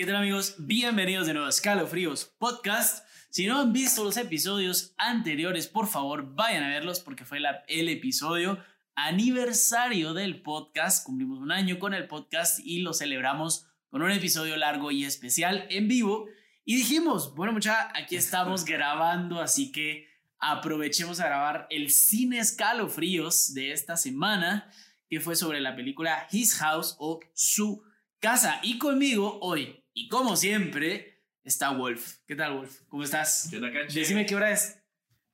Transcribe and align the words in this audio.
¿Qué 0.00 0.06
tal 0.06 0.16
amigos? 0.16 0.54
Bienvenidos 0.56 1.26
de 1.26 1.34
nuevo 1.34 1.46
a 1.46 1.50
Escalofríos 1.50 2.32
Podcast. 2.38 3.04
Si 3.28 3.46
no 3.46 3.60
han 3.60 3.74
visto 3.74 4.02
los 4.02 4.16
episodios 4.16 4.94
anteriores, 4.96 5.66
por 5.66 5.88
favor 5.88 6.34
vayan 6.34 6.62
a 6.62 6.70
verlos 6.70 7.00
porque 7.00 7.26
fue 7.26 7.38
la, 7.38 7.64
el 7.68 7.86
episodio 7.90 8.58
aniversario 8.94 10.14
del 10.14 10.40
podcast. 10.40 11.04
Cumplimos 11.04 11.38
un 11.40 11.52
año 11.52 11.78
con 11.78 11.92
el 11.92 12.08
podcast 12.08 12.60
y 12.64 12.78
lo 12.78 12.94
celebramos 12.94 13.66
con 13.90 14.00
un 14.00 14.10
episodio 14.10 14.56
largo 14.56 14.90
y 14.90 15.04
especial 15.04 15.66
en 15.68 15.86
vivo. 15.86 16.28
Y 16.64 16.76
dijimos, 16.76 17.34
bueno 17.34 17.52
mucha, 17.52 17.92
aquí 17.94 18.16
estamos 18.16 18.64
grabando, 18.64 19.42
así 19.42 19.70
que 19.70 20.08
aprovechemos 20.38 21.20
a 21.20 21.26
grabar 21.26 21.66
el 21.68 21.90
cine 21.90 22.38
escalofríos 22.38 23.52
de 23.52 23.72
esta 23.72 23.98
semana, 23.98 24.72
que 25.10 25.20
fue 25.20 25.36
sobre 25.36 25.60
la 25.60 25.76
película 25.76 26.26
His 26.32 26.54
House 26.54 26.96
o 26.98 27.20
Su 27.34 27.82
Casa. 28.18 28.60
Y 28.62 28.78
conmigo 28.78 29.38
hoy, 29.42 29.79
y 29.94 30.08
como 30.08 30.36
siempre, 30.36 31.24
está 31.44 31.70
Wolf. 31.70 32.18
¿Qué 32.26 32.36
tal, 32.36 32.54
Wolf? 32.54 32.80
¿Cómo 32.88 33.02
estás? 33.02 33.48
¿Qué 33.50 33.56
onda, 33.56 33.72
Canche? 33.72 33.98
Decime 33.98 34.26
qué 34.26 34.36
hora 34.36 34.50
es. 34.50 34.78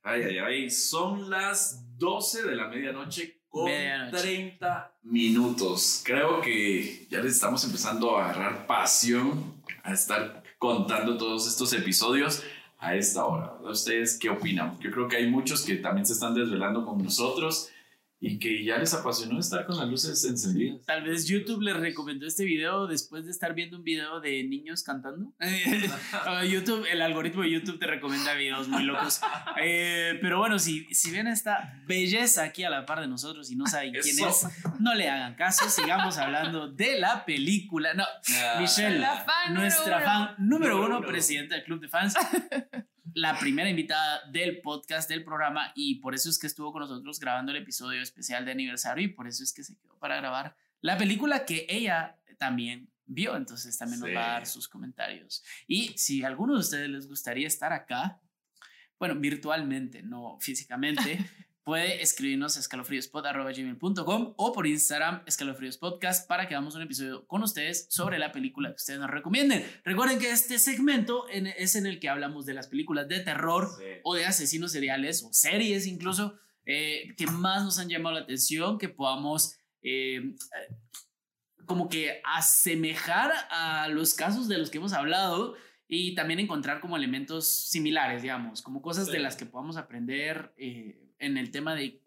Ay, 0.02 0.23
ay, 0.23 0.38
ay. 0.38 0.70
Son 0.70 1.28
las 1.30 1.98
12 1.98 2.45
de 2.45 2.56
la 2.56 2.69
medianoche 2.69 3.42
con 3.48 3.66
Medianoche. 3.66 4.19
30 4.19 4.98
minutos. 5.02 6.02
Creo 6.05 6.41
que 6.41 7.06
ya 7.11 7.20
les 7.20 7.33
estamos 7.34 7.64
empezando 7.64 8.16
a 8.16 8.30
agarrar 8.30 8.66
pasión 8.66 9.62
a 9.83 9.92
estar 9.92 10.42
contando 10.59 11.16
todos 11.16 11.47
estos 11.47 11.73
episodios 11.73 12.42
a 12.78 12.95
esta 12.95 13.25
hora. 13.25 13.55
¿Ustedes 13.62 14.19
qué 14.19 14.30
opinan? 14.30 14.78
Yo 14.80 14.91
creo 14.91 15.09
que 15.09 15.16
hay 15.16 15.30
muchos 15.30 15.62
que 15.64 15.77
también 15.77 16.06
se 16.06 16.12
están 16.12 16.34
desvelando 16.34 16.84
con 16.84 17.02
nosotros 17.02 17.70
y 18.19 18.38
que 18.38 18.65
ya 18.65 18.79
les 18.79 18.95
apasionó 18.95 19.38
estar 19.38 19.66
con 19.66 19.77
las 19.79 19.88
luces 19.88 20.25
encendidas. 20.25 20.80
Tal 20.87 21.05
vez 21.05 21.27
YouTube 21.27 21.61
les 21.62 21.77
recomendó 21.77 22.27
este 22.27 22.45
video 22.45 22.87
después 22.87 23.25
de 23.27 23.30
estar 23.30 23.55
viendo 23.55 23.77
un 23.77 23.83
video 23.84 24.20
de 24.20 24.42
niños 24.45 24.83
cantando. 24.83 25.34
O 26.28 26.42
YouTube, 26.45 26.86
el 26.91 27.03
algoritmo 27.03 27.42
de 27.42 27.50
YouTube 27.50 27.78
te 27.78 27.86
recomienda 27.86 28.34
videos 28.34 28.69
muy 28.69 28.83
locos. 28.84 29.20
Eh, 29.62 30.19
pero 30.23 30.39
bueno, 30.39 30.58
si, 30.58 30.84
si 30.95 31.11
ven 31.11 31.27
esta 31.27 31.83
belleza 31.86 32.42
aquí 32.45 32.64
a 32.64 32.70
la 32.70 32.86
par 32.86 33.00
de 33.00 33.06
nosotros 33.08 33.50
y 33.50 33.56
no 33.56 33.67
saben 33.67 33.92
quién 33.92 34.05
Eso. 34.19 34.28
es, 34.28 34.47
no 34.80 34.95
le 34.95 35.08
hagan 35.11 35.34
caso. 35.34 35.69
Sigamos 35.69 36.17
hablando 36.19 36.69
de 36.73 36.98
la 36.98 37.25
película. 37.25 37.92
No, 37.95 38.05
Ah, 38.42 38.58
Michelle, 38.61 38.98
La 38.98 39.25
fan 39.25 39.55
nuestra 39.55 39.98
número 39.98 40.05
fan 40.06 40.34
número 40.39 40.56
Número 40.75 40.86
uno, 40.86 40.98
uno. 40.98 41.06
presidenta 41.06 41.55
del 41.55 41.64
club 41.64 41.80
de 41.80 41.89
fans, 41.89 42.14
la 43.14 43.38
primera 43.38 43.68
invitada 43.68 44.22
del 44.30 44.60
podcast, 44.60 45.08
del 45.08 45.24
programa, 45.24 45.72
y 45.74 45.96
por 45.96 46.14
eso 46.14 46.30
es 46.30 46.38
que 46.38 46.46
estuvo 46.46 46.72
con 46.72 46.82
nosotros 46.82 47.20
grabando 47.20 47.52
el 47.52 47.58
episodio 47.58 48.02
especial 48.02 48.44
de 48.44 48.52
aniversario 48.52 49.04
y 49.04 49.08
por 49.08 49.26
eso 49.28 49.42
es 49.42 49.52
que 49.52 49.64
se 49.64 49.76
quedó 49.76 49.98
para 49.98 50.16
grabar 50.16 50.56
la 50.80 50.96
película 50.96 51.44
que 51.44 51.66
ella 51.68 52.16
también 52.38 52.88
vio, 53.06 53.36
entonces 53.36 53.77
también 53.78 54.00
nos 54.00 54.10
va 54.10 54.30
a 54.30 54.32
dar 54.34 54.46
sus 54.46 54.68
comentarios. 54.68 55.42
Y 55.66 55.88
si 55.96 56.22
a 56.22 56.27
alguno 56.27 56.54
de 56.54 56.60
ustedes 56.60 56.88
les 56.88 57.08
gustaría 57.08 57.46
estar 57.46 57.72
acá, 57.72 58.20
bueno, 58.98 59.14
virtualmente, 59.16 60.02
no 60.02 60.38
físicamente, 60.40 61.18
puede 61.67 62.00
escribirnos 62.00 62.56
a 62.56 62.61
escalofríospod.com 62.61 64.34
o 64.36 64.53
por 64.53 64.69
Instagram 64.69 65.22
escalofríospodcast 65.27 66.28
para 66.28 66.47
que 66.47 66.55
hagamos 66.55 66.77
un 66.77 66.83
episodio 66.83 67.27
con 67.27 67.42
ustedes 67.42 67.89
sobre 67.91 68.20
la 68.20 68.31
película 68.31 68.69
que 68.69 68.77
ustedes 68.77 69.00
nos 69.00 69.11
recomienden. 69.11 69.67
Recuerden 69.84 70.20
que 70.20 70.31
este 70.31 70.61
segmento 70.61 71.28
en- 71.28 71.48
es 71.48 71.75
en 71.75 71.86
el 71.86 71.98
que 71.98 72.08
hablamos 72.08 72.47
de 72.47 72.55
las 72.55 72.69
películas 72.69 73.08
de 73.08 73.19
terror 73.19 73.69
Sí. 73.78 73.84
o 74.05 74.14
de 74.14 74.27
asesinos 74.27 74.70
seriales 74.70 75.25
o 75.25 75.33
series 75.33 75.89
incluso 75.89 76.39
eh, 76.67 77.14
que 77.17 77.27
más 77.27 77.64
nos 77.64 77.80
han 77.80 77.89
llamado 77.89 78.14
la 78.14 78.23
atención, 78.23 78.78
que 78.78 78.89
podamos 78.89 79.56
eh, 79.83 80.34
como 81.67 81.89
que 81.89 82.20
asemejar 82.25 83.33
a 83.51 83.89
los 83.89 84.14
casos 84.14 84.47
de 84.47 84.58
los 84.58 84.70
que 84.70 84.78
hemos 84.78 84.92
hablado 84.92 85.56
y 85.89 86.14
también 86.14 86.39
encontrar 86.39 86.80
como 86.80 86.97
elementos 86.97 87.69
similares, 87.69 88.23
digamos, 88.23 88.63
como 88.63 88.83
cosas 88.83 89.07
de 89.08 89.19
las 89.19 89.35
que 89.35 89.46
podamos 89.46 89.77
aprender 89.77 90.55
eh, 90.58 91.02
en 91.18 91.36
el 91.36 91.50
tema 91.50 91.74
de 91.74 92.02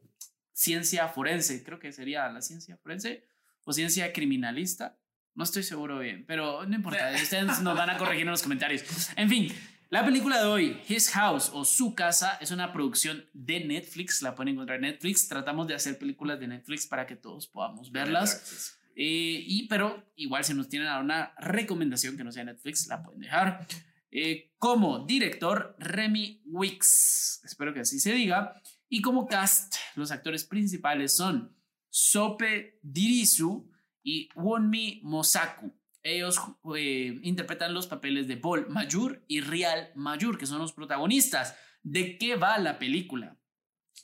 ciencia 0.51 1.07
forense, 1.07 1.63
creo 1.63 1.79
que 1.79 1.91
sería 1.91 2.27
la 2.29 2.41
ciencia 2.41 2.77
forense 2.77 3.25
o 3.63 3.73
ciencia 3.73 4.11
criminalista. 4.13 4.99
No 5.35 5.43
estoy 5.43 5.63
seguro 5.63 5.99
bien, 5.99 6.25
pero 6.27 6.65
no 6.65 6.75
importa, 6.75 7.11
ustedes 7.21 7.61
nos 7.61 7.77
van 7.77 7.89
a 7.89 7.97
corregir 7.97 8.23
en 8.23 8.31
los 8.31 8.43
comentarios. 8.43 8.83
En 9.15 9.29
fin, 9.29 9.53
la 9.89 10.05
película 10.05 10.39
de 10.39 10.45
hoy, 10.45 10.81
His 10.87 11.09
House 11.11 11.49
o 11.51 11.65
Su 11.65 11.95
Casa, 11.95 12.37
es 12.41 12.51
una 12.51 12.71
producción 12.71 13.25
de 13.33 13.61
Netflix, 13.61 14.21
la 14.21 14.35
pueden 14.35 14.53
encontrar 14.53 14.75
en 14.75 14.83
Netflix. 14.83 15.27
Tratamos 15.27 15.67
de 15.67 15.73
hacer 15.73 15.97
películas 15.97 16.39
de 16.39 16.47
Netflix 16.47 16.85
para 16.85 17.07
que 17.07 17.15
todos 17.15 17.47
podamos 17.47 17.91
verlas. 17.91 18.77
Eh, 18.95 19.43
y 19.47 19.67
pero 19.67 20.11
igual 20.15 20.43
si 20.43 20.53
nos 20.53 20.69
tienen 20.69 20.89
alguna 20.89 21.33
recomendación 21.39 22.17
que 22.17 22.23
no 22.23 22.31
sea 22.31 22.43
Netflix, 22.43 22.85
la 22.87 23.01
pueden 23.01 23.21
dejar. 23.21 23.65
Eh, 24.11 24.51
como 24.57 25.05
director, 25.05 25.75
Remy 25.79 26.43
Wicks, 26.45 27.41
espero 27.43 27.73
que 27.73 27.79
así 27.79 27.99
se 27.99 28.13
diga. 28.13 28.61
Y 28.89 29.01
como 29.01 29.27
cast, 29.27 29.75
los 29.95 30.11
actores 30.11 30.43
principales 30.43 31.15
son 31.15 31.55
Sope 31.89 32.79
Dirisu 32.81 33.71
y 34.03 34.29
Wonmi 34.35 35.01
Mosaku. 35.03 35.71
Ellos 36.01 36.39
eh, 36.75 37.19
interpretan 37.23 37.73
los 37.73 37.85
papeles 37.85 38.27
de 38.27 38.37
Paul 38.37 38.67
Mayur 38.69 39.23
y 39.27 39.41
Rial 39.41 39.91
Mayur, 39.95 40.37
que 40.37 40.47
son 40.47 40.57
los 40.57 40.73
protagonistas. 40.73 41.55
¿De 41.83 42.17
qué 42.17 42.35
va 42.35 42.57
la 42.57 42.79
película? 42.79 43.37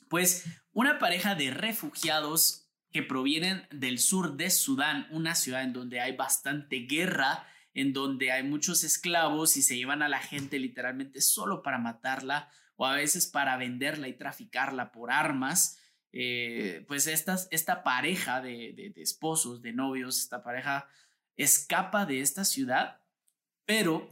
Pues 0.08 0.44
una 0.72 0.98
pareja 0.98 1.34
de 1.34 1.50
refugiados 1.50 2.70
que 2.92 3.02
provienen 3.02 3.66
del 3.72 3.98
sur 3.98 4.36
de 4.36 4.50
Sudán, 4.50 5.08
una 5.10 5.34
ciudad 5.34 5.62
en 5.62 5.72
donde 5.72 6.00
hay 6.00 6.14
bastante 6.16 6.80
guerra, 6.80 7.46
en 7.74 7.92
donde 7.92 8.30
hay 8.30 8.42
muchos 8.42 8.84
esclavos 8.84 9.56
y 9.56 9.62
se 9.62 9.76
llevan 9.76 10.02
a 10.02 10.08
la 10.08 10.20
gente 10.20 10.58
literalmente 10.58 11.20
solo 11.20 11.62
para 11.62 11.78
matarla 11.78 12.50
o 12.76 12.86
a 12.86 12.94
veces 12.94 13.26
para 13.26 13.56
venderla 13.56 14.08
y 14.08 14.12
traficarla 14.14 14.92
por 14.92 15.10
armas. 15.10 15.78
Eh, 16.12 16.84
pues 16.88 17.06
estas, 17.06 17.48
esta 17.50 17.82
pareja 17.82 18.40
de, 18.40 18.72
de- 18.72 18.90
de 18.90 19.02
esposos, 19.02 19.60
de 19.60 19.72
novios, 19.72 20.18
esta 20.18 20.42
pareja 20.42 20.88
escapa 21.36 22.06
de 22.06 22.20
esta 22.20 22.44
ciudad, 22.44 23.00
pero 23.66 24.08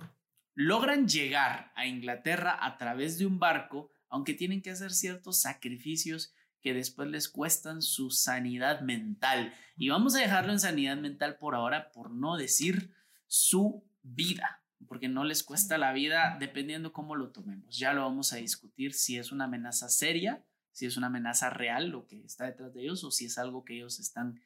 logran 0.55 1.09
llegar 1.09 1.73
a 1.75 1.87
Inglaterra 1.87 2.59
a 2.61 2.77
través 2.77 3.19
de 3.19 3.27
un 3.27 3.39
barco, 3.39 3.91
aunque 4.09 4.35
tienen 4.35 4.61
que 4.63 4.71
hacer 4.71 4.93
ciertos 4.93 5.41
sacrificios 5.41 6.35
que 6.61 6.75
después 6.75 7.09
les 7.09 7.29
cuestan 7.29 7.83
su 7.83 8.11
sanidad 8.11 8.81
mental. 8.81 9.55
Y 9.77 9.89
vamos 9.89 10.15
a 10.15 10.21
dejarlo 10.21 10.53
en 10.53 10.61
sanidad 10.61 10.97
mental 10.97 11.37
por 11.39 11.55
ahora, 11.55 11.91
por 11.93 12.11
no 12.11 12.37
decir 12.37 12.95
su 13.27 13.85
vida, 14.03 14.63
porque 14.87 15.09
no 15.09 15.25
les 15.25 15.43
cuesta 15.43 15.79
la 15.79 15.93
vida 15.93 16.37
dependiendo 16.39 16.93
cómo 16.93 17.17
lo 17.17 17.31
tomemos. 17.31 17.77
Ya 17.77 17.93
lo 17.93 18.03
vamos 18.03 18.33
a 18.33 18.37
discutir 18.37 18.93
si 18.93 19.19
es 19.19 19.33
una 19.33 19.45
amenaza 19.45 19.89
seria, 19.89 20.45
si 20.73 20.87
es 20.87 20.97
una 20.97 21.07
amenaza 21.07 21.51
real 21.51 21.89
lo 21.89 22.07
que 22.07 22.23
está 22.25 22.47
detrás 22.47 22.75
de 22.75 22.83
ellos 22.83 23.05
o 23.05 23.11
si 23.11 23.27
es 23.27 23.39
algo 23.39 23.65
que 23.65 23.77
ellos 23.77 24.01
están, 24.01 24.41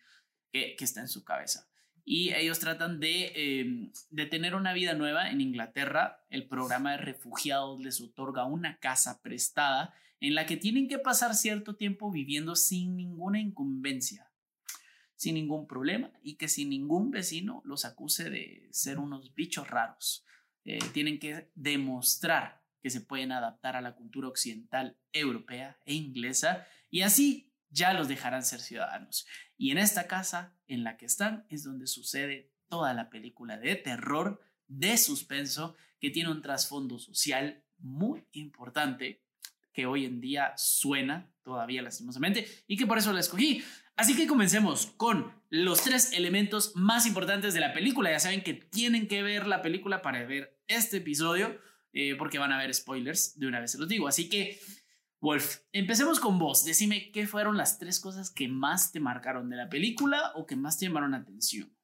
que, 0.52 0.76
que 0.76 0.84
está 0.84 1.00
en 1.00 1.08
su 1.08 1.24
cabeza. 1.24 1.68
Y 2.04 2.32
ellos 2.32 2.58
tratan 2.58 3.00
de, 3.00 3.32
eh, 3.36 3.90
de 4.10 4.26
tener 4.26 4.54
una 4.54 4.72
vida 4.72 4.94
nueva 4.94 5.30
en 5.30 5.42
Inglaterra. 5.42 6.24
El 6.30 6.48
programa 6.48 6.92
de 6.92 6.96
refugiados 6.98 7.80
les 7.80 8.00
otorga 8.00 8.46
una 8.46 8.78
casa 8.78 9.20
prestada 9.20 9.92
en 10.20 10.34
la 10.34 10.46
que 10.46 10.56
tienen 10.56 10.88
que 10.88 10.98
pasar 10.98 11.34
cierto 11.34 11.76
tiempo 11.76 12.10
viviendo 12.10 12.56
sin 12.56 12.96
ninguna 12.96 13.40
incumbencia, 13.40 14.27
sin 15.18 15.34
ningún 15.34 15.66
problema 15.66 16.12
y 16.22 16.36
que 16.36 16.46
sin 16.46 16.70
ningún 16.70 17.10
vecino 17.10 17.60
los 17.64 17.84
acuse 17.84 18.30
de 18.30 18.68
ser 18.70 19.00
unos 19.00 19.34
bichos 19.34 19.68
raros. 19.68 20.24
Eh, 20.64 20.78
tienen 20.92 21.18
que 21.18 21.50
demostrar 21.56 22.62
que 22.80 22.88
se 22.88 23.00
pueden 23.00 23.32
adaptar 23.32 23.74
a 23.74 23.80
la 23.80 23.96
cultura 23.96 24.28
occidental 24.28 24.96
europea 25.12 25.76
e 25.84 25.94
inglesa 25.94 26.68
y 26.88 27.02
así 27.02 27.52
ya 27.68 27.94
los 27.94 28.06
dejarán 28.06 28.44
ser 28.44 28.60
ciudadanos. 28.60 29.26
Y 29.56 29.72
en 29.72 29.78
esta 29.78 30.06
casa 30.06 30.56
en 30.68 30.84
la 30.84 30.96
que 30.96 31.06
están 31.06 31.46
es 31.48 31.64
donde 31.64 31.88
sucede 31.88 32.52
toda 32.68 32.94
la 32.94 33.10
película 33.10 33.58
de 33.58 33.74
terror, 33.74 34.40
de 34.68 34.96
suspenso, 34.98 35.74
que 35.98 36.10
tiene 36.10 36.30
un 36.30 36.42
trasfondo 36.42 37.00
social 37.00 37.64
muy 37.78 38.24
importante 38.30 39.24
que 39.72 39.86
hoy 39.86 40.04
en 40.04 40.20
día 40.20 40.52
suena 40.56 41.28
todavía 41.42 41.82
lastimosamente 41.82 42.46
y 42.68 42.76
que 42.76 42.86
por 42.86 42.98
eso 42.98 43.12
la 43.12 43.18
escogí. 43.18 43.64
Así 43.98 44.14
que 44.14 44.28
comencemos 44.28 44.86
con 44.96 45.32
los 45.50 45.82
tres 45.82 46.12
elementos 46.12 46.76
más 46.76 47.04
importantes 47.04 47.52
de 47.52 47.58
la 47.58 47.72
película. 47.72 48.12
Ya 48.12 48.20
saben 48.20 48.44
que 48.44 48.54
tienen 48.54 49.08
que 49.08 49.24
ver 49.24 49.48
la 49.48 49.60
película 49.60 50.02
para 50.02 50.24
ver 50.24 50.56
este 50.68 50.98
episodio 50.98 51.58
eh, 51.92 52.14
porque 52.16 52.38
van 52.38 52.52
a 52.52 52.60
haber 52.60 52.72
spoilers, 52.72 53.36
de 53.40 53.48
una 53.48 53.58
vez 53.58 53.72
se 53.72 53.78
los 53.78 53.88
digo. 53.88 54.06
Así 54.06 54.30
que, 54.30 54.60
Wolf, 55.20 55.62
empecemos 55.72 56.20
con 56.20 56.38
vos. 56.38 56.64
Decime 56.64 57.10
qué 57.10 57.26
fueron 57.26 57.56
las 57.56 57.80
tres 57.80 57.98
cosas 57.98 58.30
que 58.30 58.46
más 58.46 58.92
te 58.92 59.00
marcaron 59.00 59.50
de 59.50 59.56
la 59.56 59.68
película 59.68 60.30
o 60.36 60.46
que 60.46 60.54
más 60.54 60.78
te 60.78 60.86
llamaron 60.86 61.10
la 61.10 61.16
atención. 61.16 61.76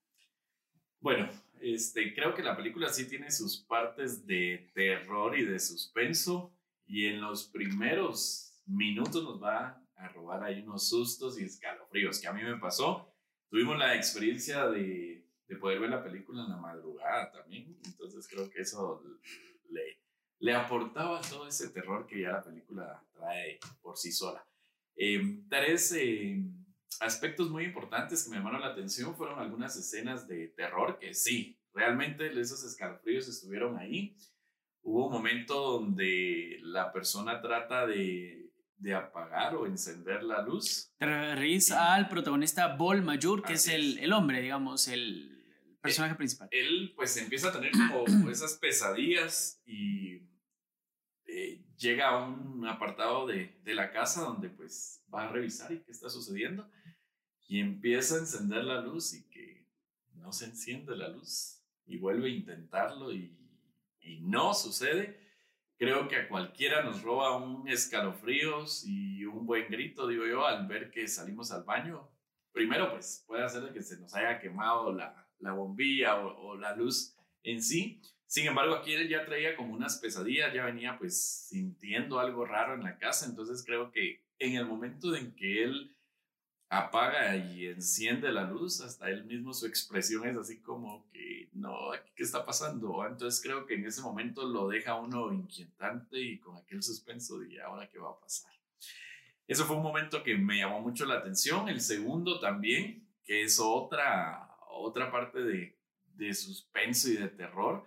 Bueno, 1.01 1.29
este, 1.61 2.15
creo 2.15 2.33
que 2.33 2.45
la 2.45 2.57
película 2.57 2.91
sí 2.91 3.09
tiene 3.09 3.33
sus 3.33 3.59
partes 3.59 4.25
de 4.25 4.71
terror 4.73 5.37
y 5.37 5.45
de 5.45 5.59
suspenso. 5.59 6.57
Y 6.87 7.07
en 7.07 7.21
los 7.21 7.49
primeros 7.49 8.63
minutos 8.67 9.25
nos 9.25 9.43
va 9.43 9.84
a 9.97 10.09
robar 10.09 10.43
ahí 10.43 10.63
unos 10.63 10.89
sustos 10.89 11.39
y 11.41 11.45
escalofríos 11.45 12.21
que 12.21 12.29
a 12.29 12.33
mí 12.33 12.43
me 12.43 12.59
pasó. 12.59 13.13
Tuvimos 13.49 13.79
la 13.79 13.95
experiencia 13.95 14.67
de 14.69 15.25
de 15.49 15.57
poder 15.57 15.81
ver 15.81 15.91
la 15.91 16.03
película 16.03 16.43
en 16.43 16.51
la 16.51 16.57
madrugada 16.57 17.31
también. 17.31 17.77
Entonces 17.85 18.27
creo 18.29 18.49
que 18.51 18.63
eso 18.63 19.03
le, 19.71 20.01
le 20.39 20.55
aportaba 20.55 21.21
todo 21.21 21.47
ese 21.47 21.69
terror 21.71 22.07
que 22.07 22.23
ya 22.23 22.33
la 22.33 22.43
película 22.43 23.05
trae 23.13 23.59
por 23.83 23.97
sí 23.97 24.13
sola. 24.13 24.47
Eh, 24.97 25.43
tres 25.49 25.93
eh, 25.93 26.43
aspectos 27.01 27.51
muy 27.51 27.65
importantes 27.65 28.25
que 28.25 28.31
me 28.31 28.37
llamaron 28.37 28.61
la 28.61 28.69
atención 28.69 29.15
fueron 29.17 29.39
algunas 29.39 29.77
escenas 29.77 30.29
de 30.29 30.49
terror 30.49 30.99
que 30.99 31.13
sí, 31.15 31.59
realmente 31.73 32.29
esos 32.41 32.63
escalofríos 32.65 33.29
estuvieron 33.29 33.77
ahí. 33.77 34.17
Hubo 34.83 35.07
un 35.07 35.13
momento 35.13 35.55
donde 35.55 36.59
la 36.63 36.93
persona 36.93 37.41
trata 37.41 37.87
de, 37.87 38.44
de 38.85 38.95
apagar 38.95 39.57
o 39.57 39.67
encender 39.67 40.23
la 40.23 40.43
luz. 40.43 40.93
Te 40.99 41.07
referís 41.07 41.71
al 41.71 42.07
protagonista 42.07 42.77
Bol 42.77 43.01
Majur, 43.03 43.43
que 43.43 43.55
es 43.55 43.67
el, 43.67 43.99
el, 43.99 44.13
hombre, 44.13 44.43
digamos, 44.43 44.89
el 44.89 45.79
personaje 45.81 46.15
principal. 46.15 46.49
Él 46.51 46.93
pues 46.95 47.17
empieza 47.17 47.49
a 47.49 47.53
tener 47.53 47.73
como 47.73 48.05
esas 48.31 48.59
pesadillas 48.59 49.63
y 49.65 50.29
eh, 51.25 51.65
llega 51.79 52.11
a 52.11 52.27
un 52.27 52.67
apartado 52.67 53.27
de, 53.27 53.59
de, 53.65 53.75
la 53.75 53.91
casa 53.91 54.21
donde 54.21 54.51
pues 54.51 55.03
va 55.13 55.25
a 55.25 55.33
revisar 55.33 55.73
y 55.73 55.81
qué 55.81 55.91
está 55.91 56.11
sucediendo 56.11 56.71
y 57.49 57.61
empieza 57.61 58.17
a 58.17 58.19
encender 58.19 58.65
la 58.65 58.83
luz 58.83 59.15
y 59.15 59.25
que 59.31 59.67
no 60.13 60.31
se 60.31 60.45
enciende 60.45 60.95
la 60.95 61.09
luz 61.09 61.63
y 61.87 61.97
vuelve 61.97 62.27
a 62.27 62.35
intentarlo 62.35 63.15
y, 63.15 63.35
y 64.01 64.21
no 64.21 64.53
sucede. 64.53 65.24
Creo 65.77 66.07
que 66.09 66.17
a 66.17 66.29
cualquiera 66.29 66.83
nos 66.83 67.03
roba 67.03 67.37
un 67.37 67.69
escalofríos 67.69 68.85
y 68.87 69.25
un 69.25 69.45
buen 69.45 69.69
grito, 69.69 70.07
digo 70.07 70.27
yo, 70.27 70.47
al 70.47 70.67
ver 70.67 70.91
que 70.91 71.09
salimos 71.09 71.51
al 71.51 71.65
baño. 71.65 72.09
Primero, 72.53 72.93
pues 72.93 73.25
puede 73.27 73.45
hacer 73.45 73.73
que 73.73 73.83
se 73.83 73.99
nos 73.99 74.15
haya 74.15 74.39
quemado 74.39 74.93
la, 74.93 75.29
la 75.41 75.53
bombilla 75.53 76.17
o, 76.25 76.51
o, 76.51 76.57
la 76.57 76.77
luz 76.77 77.17
en 77.43 77.61
sí. 77.61 78.01
Sin 78.27 78.47
embargo, 78.47 78.75
aquí 78.75 78.93
él 78.93 79.09
ya 79.09 79.25
traía 79.25 79.57
como 79.57 79.75
unas 79.75 79.99
pesadillas, 79.99 80.55
ya 80.55 80.65
venía 80.65 80.97
pues 80.97 81.49
sintiendo 81.49 82.21
algo 82.21 82.45
raro 82.45 82.75
en 82.75 82.85
la 82.85 82.97
casa. 82.99 83.27
Entonces 83.27 83.65
creo 83.67 83.91
que 83.91 84.25
en 84.39 84.55
el 84.55 84.67
momento 84.67 85.15
en 85.17 85.35
que 85.35 85.65
él 85.65 85.97
apaga 86.79 87.37
y 87.37 87.67
enciende 87.67 88.33
la 88.33 88.45
luz, 88.45 88.81
hasta 88.81 89.09
él 89.09 89.25
mismo 89.25 89.53
su 89.53 89.67
expresión 89.67 90.27
es 90.27 90.37
así 90.37 90.61
como 90.61 91.09
que, 91.13 91.49
no, 91.53 91.91
¿qué 92.15 92.23
está 92.23 92.45
pasando? 92.45 93.07
Entonces 93.07 93.43
creo 93.43 93.67
que 93.67 93.75
en 93.75 93.87
ese 93.87 94.03
momento 94.03 94.47
lo 94.47 94.69
deja 94.69 94.95
uno 94.95 95.33
inquietante 95.33 96.19
y 96.21 96.39
con 96.39 96.57
aquel 96.57 96.83
suspenso 96.83 97.39
de 97.39 97.61
ahora 97.63 97.89
qué 97.89 97.99
va 97.99 98.11
a 98.11 98.19
pasar. 98.19 98.53
Eso 99.47 99.65
fue 99.65 99.77
un 99.77 99.83
momento 99.83 100.23
que 100.23 100.37
me 100.37 100.59
llamó 100.59 100.81
mucho 100.81 101.05
la 101.05 101.19
atención. 101.19 101.69
El 101.69 101.81
segundo 101.81 102.41
también, 102.41 103.07
que 103.25 103.43
es 103.43 103.61
otra, 103.61 104.57
otra 104.71 105.11
parte 105.11 105.43
de, 105.43 105.79
de 106.15 106.35
suspenso 106.35 107.11
y 107.11 107.17
de 107.17 107.29
terror, 107.29 107.87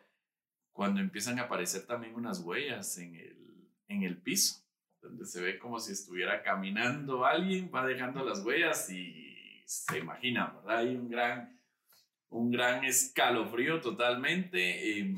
cuando 0.71 0.99
empiezan 1.01 1.39
a 1.39 1.43
aparecer 1.43 1.87
también 1.87 2.13
unas 2.13 2.39
huellas 2.41 2.97
en 2.99 3.15
el, 3.15 3.69
en 3.87 4.03
el 4.03 4.17
piso 4.17 4.66
donde 5.01 5.25
se 5.25 5.41
ve 5.41 5.59
como 5.59 5.79
si 5.79 5.93
estuviera 5.93 6.41
caminando 6.43 7.25
alguien, 7.25 7.71
va 7.73 7.85
dejando 7.85 8.23
las 8.23 8.43
huellas 8.43 8.89
y 8.89 9.63
se 9.65 9.99
imagina, 9.99 10.47
¿verdad? 10.47 10.77
Hay 10.77 10.95
un 10.95 11.09
gran, 11.09 11.59
un 12.29 12.51
gran 12.51 12.83
escalofrío 12.85 13.81
totalmente. 13.81 14.99
Em, 14.99 15.15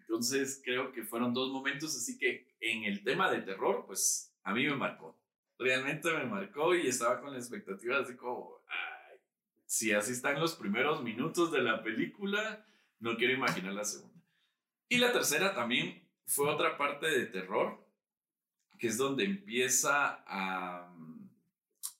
entonces 0.00 0.60
creo 0.64 0.92
que 0.92 1.04
fueron 1.04 1.32
dos 1.32 1.50
momentos, 1.52 1.96
así 1.96 2.18
que 2.18 2.56
en 2.60 2.84
el 2.84 3.04
tema 3.04 3.30
de 3.30 3.42
terror, 3.42 3.84
pues 3.86 4.34
a 4.42 4.52
mí 4.52 4.66
me 4.66 4.76
marcó. 4.76 5.18
Realmente 5.58 6.10
me 6.12 6.24
marcó 6.24 6.74
y 6.74 6.86
estaba 6.86 7.20
con 7.20 7.32
la 7.32 7.38
expectativa 7.38 7.98
así 7.98 8.16
como, 8.16 8.62
ay, 8.66 9.18
si 9.66 9.92
así 9.92 10.12
están 10.12 10.40
los 10.40 10.56
primeros 10.56 11.02
minutos 11.02 11.52
de 11.52 11.62
la 11.62 11.82
película, 11.82 12.66
no 12.98 13.16
quiero 13.16 13.34
imaginar 13.34 13.74
la 13.74 13.84
segunda. 13.84 14.24
Y 14.88 14.98
la 14.98 15.12
tercera 15.12 15.54
también 15.54 16.08
fue 16.26 16.48
otra 16.48 16.76
parte 16.76 17.06
de 17.06 17.26
terror, 17.26 17.79
que 18.80 18.88
es 18.88 18.96
donde 18.96 19.24
empieza 19.24 20.24
a, 20.26 20.90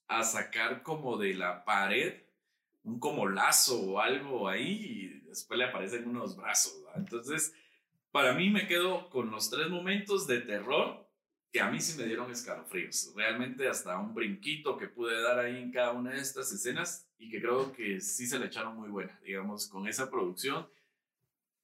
a 0.08 0.24
sacar 0.24 0.82
como 0.82 1.18
de 1.18 1.34
la 1.34 1.64
pared 1.64 2.14
un 2.82 2.98
como 2.98 3.28
lazo 3.28 3.78
o 3.78 4.00
algo 4.00 4.48
ahí 4.48 5.20
y 5.22 5.28
después 5.28 5.58
le 5.58 5.66
aparecen 5.66 6.08
unos 6.08 6.36
brazos. 6.36 6.74
Entonces, 6.96 7.54
para 8.10 8.32
mí 8.32 8.48
me 8.48 8.66
quedo 8.66 9.10
con 9.10 9.30
los 9.30 9.50
tres 9.50 9.68
momentos 9.68 10.26
de 10.26 10.40
terror 10.40 11.06
que 11.52 11.60
a 11.60 11.70
mí 11.70 11.80
sí 11.80 11.98
me 11.98 12.06
dieron 12.06 12.30
escalofríos. 12.30 13.12
Realmente 13.14 13.68
hasta 13.68 13.98
un 13.98 14.14
brinquito 14.14 14.78
que 14.78 14.88
pude 14.88 15.20
dar 15.20 15.38
ahí 15.38 15.58
en 15.58 15.72
cada 15.72 15.92
una 15.92 16.12
de 16.12 16.20
estas 16.20 16.50
escenas 16.50 17.06
y 17.18 17.28
que 17.28 17.40
creo 17.40 17.72
que 17.72 18.00
sí 18.00 18.26
se 18.26 18.38
le 18.38 18.46
echaron 18.46 18.76
muy 18.76 18.88
buena, 18.88 19.20
digamos, 19.22 19.68
con 19.68 19.86
esa 19.86 20.10
producción 20.10 20.66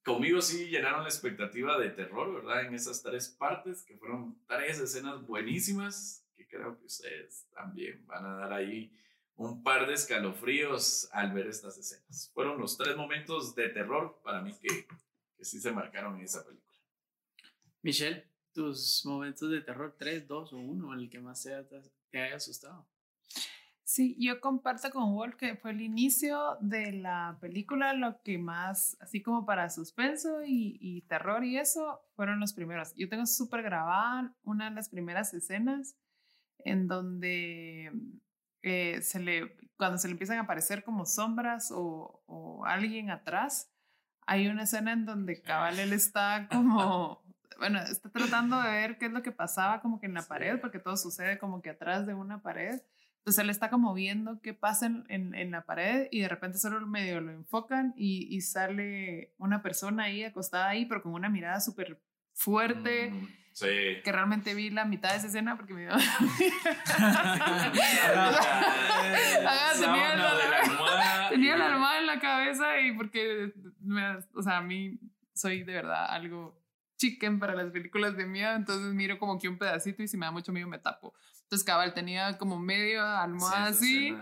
conmigo 0.06 0.40
sí 0.40 0.68
llenaron 0.68 1.02
la 1.02 1.08
expectativa 1.08 1.76
de 1.78 1.90
terror, 1.90 2.32
¿verdad? 2.32 2.64
En 2.64 2.74
esas 2.74 3.02
tres 3.02 3.28
partes, 3.28 3.82
que 3.82 3.96
fueron 3.96 4.40
tres 4.46 4.78
escenas 4.78 5.26
buenísimas, 5.26 6.24
que 6.36 6.46
creo 6.46 6.78
que 6.78 6.86
ustedes 6.86 7.48
también 7.52 8.06
van 8.06 8.24
a 8.24 8.36
dar 8.36 8.52
ahí 8.52 8.96
un 9.34 9.64
par 9.64 9.88
de 9.88 9.94
escalofríos 9.94 11.08
al 11.12 11.32
ver 11.32 11.48
estas 11.48 11.76
escenas. 11.76 12.30
Fueron 12.32 12.60
los 12.60 12.78
tres 12.78 12.96
momentos 12.96 13.56
de 13.56 13.68
terror 13.68 14.20
para 14.22 14.40
mí 14.42 14.54
que, 14.62 14.86
sí 15.40 15.60
se 15.60 15.72
marcaron 15.72 16.16
en 16.16 16.24
esa 16.24 16.46
película. 16.46 16.78
Michelle, 17.82 18.30
tus 18.52 19.04
momentos 19.04 19.50
de 19.50 19.60
terror, 19.60 19.96
tres, 19.98 20.26
dos 20.28 20.52
o 20.52 20.56
uno, 20.56 20.94
el 20.94 21.10
que 21.10 21.18
más 21.18 21.42
te, 21.42 21.50
te 22.10 22.22
haya 22.22 22.36
asustado. 22.36 22.88
Sí, 23.96 24.14
yo 24.18 24.42
comparto 24.42 24.90
con 24.90 25.14
Wolf 25.14 25.36
que 25.36 25.56
fue 25.56 25.70
el 25.70 25.80
inicio 25.80 26.58
de 26.60 26.92
la 26.92 27.38
película 27.40 27.94
lo 27.94 28.20
que 28.22 28.36
más, 28.36 28.94
así 29.00 29.22
como 29.22 29.46
para 29.46 29.70
suspenso 29.70 30.44
y, 30.44 30.76
y 30.82 31.00
terror 31.08 31.42
y 31.46 31.56
eso, 31.56 32.02
fueron 32.14 32.38
los 32.38 32.52
primeros. 32.52 32.94
Yo 32.94 33.08
tengo 33.08 33.24
súper 33.24 33.62
grabada 33.62 34.34
una 34.42 34.68
de 34.68 34.76
las 34.76 34.90
primeras 34.90 35.32
escenas 35.32 35.96
en 36.58 36.88
donde 36.88 37.90
eh, 38.60 39.00
se 39.00 39.18
le, 39.18 39.56
cuando 39.78 39.96
se 39.96 40.08
le 40.08 40.12
empiezan 40.12 40.36
a 40.36 40.42
aparecer 40.42 40.84
como 40.84 41.06
sombras 41.06 41.70
o, 41.70 42.22
o 42.26 42.66
alguien 42.66 43.08
atrás, 43.08 43.72
hay 44.26 44.48
una 44.48 44.64
escena 44.64 44.92
en 44.92 45.06
donde 45.06 45.40
cabal 45.40 45.78
él 45.78 45.94
está 45.94 46.48
como 46.52 47.22
bueno, 47.58 47.80
está 47.80 48.10
tratando 48.10 48.60
de 48.60 48.70
ver 48.70 48.98
qué 48.98 49.06
es 49.06 49.12
lo 49.12 49.22
que 49.22 49.32
pasaba 49.32 49.80
como 49.80 50.00
que 50.00 50.06
en 50.06 50.12
la 50.12 50.22
pared, 50.22 50.60
porque 50.60 50.80
todo 50.80 50.98
sucede 50.98 51.38
como 51.38 51.62
que 51.62 51.70
atrás 51.70 52.06
de 52.06 52.12
una 52.12 52.42
pared. 52.42 52.82
Entonces 53.26 53.42
él 53.42 53.50
está 53.50 53.70
como 53.70 53.92
viendo 53.92 54.40
qué 54.40 54.54
pasa 54.54 54.86
en, 54.86 55.34
en, 55.34 55.50
la 55.50 55.66
pared 55.66 56.06
y 56.12 56.20
de 56.20 56.28
repente 56.28 56.58
solo 56.58 56.86
medio 56.86 57.20
lo 57.20 57.32
enfocan 57.32 57.92
y, 57.96 58.28
y, 58.30 58.40
sale 58.40 59.34
una 59.36 59.62
persona 59.62 60.04
ahí 60.04 60.22
acostada 60.22 60.68
ahí, 60.68 60.86
pero 60.86 61.02
con 61.02 61.12
una 61.12 61.28
mirada 61.28 61.58
súper 61.60 62.00
fuerte. 62.34 63.10
Mm, 63.10 63.28
sí. 63.52 63.66
Que 64.04 64.12
realmente 64.12 64.54
vi 64.54 64.70
la 64.70 64.84
mitad 64.84 65.10
de 65.10 65.16
esa 65.16 65.26
escena 65.26 65.56
porque 65.56 65.74
me 65.74 65.80
dio. 65.80 65.90
tenía, 69.80 70.16
la, 70.16 71.28
tenía 71.28 71.56
la 71.56 71.66
almohada 71.66 71.98
en 71.98 72.06
la 72.06 72.20
cabeza 72.20 72.78
y 72.78 72.92
porque, 72.92 73.52
me, 73.80 74.18
o 74.34 74.42
sea, 74.44 74.58
a 74.58 74.62
mí 74.62 75.00
soy 75.34 75.64
de 75.64 75.72
verdad 75.72 76.06
algo 76.10 76.62
chicken 76.96 77.40
para 77.40 77.56
las 77.56 77.72
películas 77.72 78.16
de 78.16 78.24
miedo, 78.24 78.54
entonces 78.54 78.94
miro 78.94 79.18
como 79.18 79.36
que 79.36 79.48
un 79.48 79.58
pedacito 79.58 80.04
y 80.04 80.06
si 80.06 80.16
me 80.16 80.26
da 80.26 80.30
mucho 80.30 80.52
miedo 80.52 80.68
me 80.68 80.78
tapo. 80.78 81.12
Entonces, 81.46 81.64
cabal, 81.64 81.94
tenía 81.94 82.38
como 82.38 82.58
medio 82.58 83.06
almohada 83.06 83.66
así. 83.66 84.16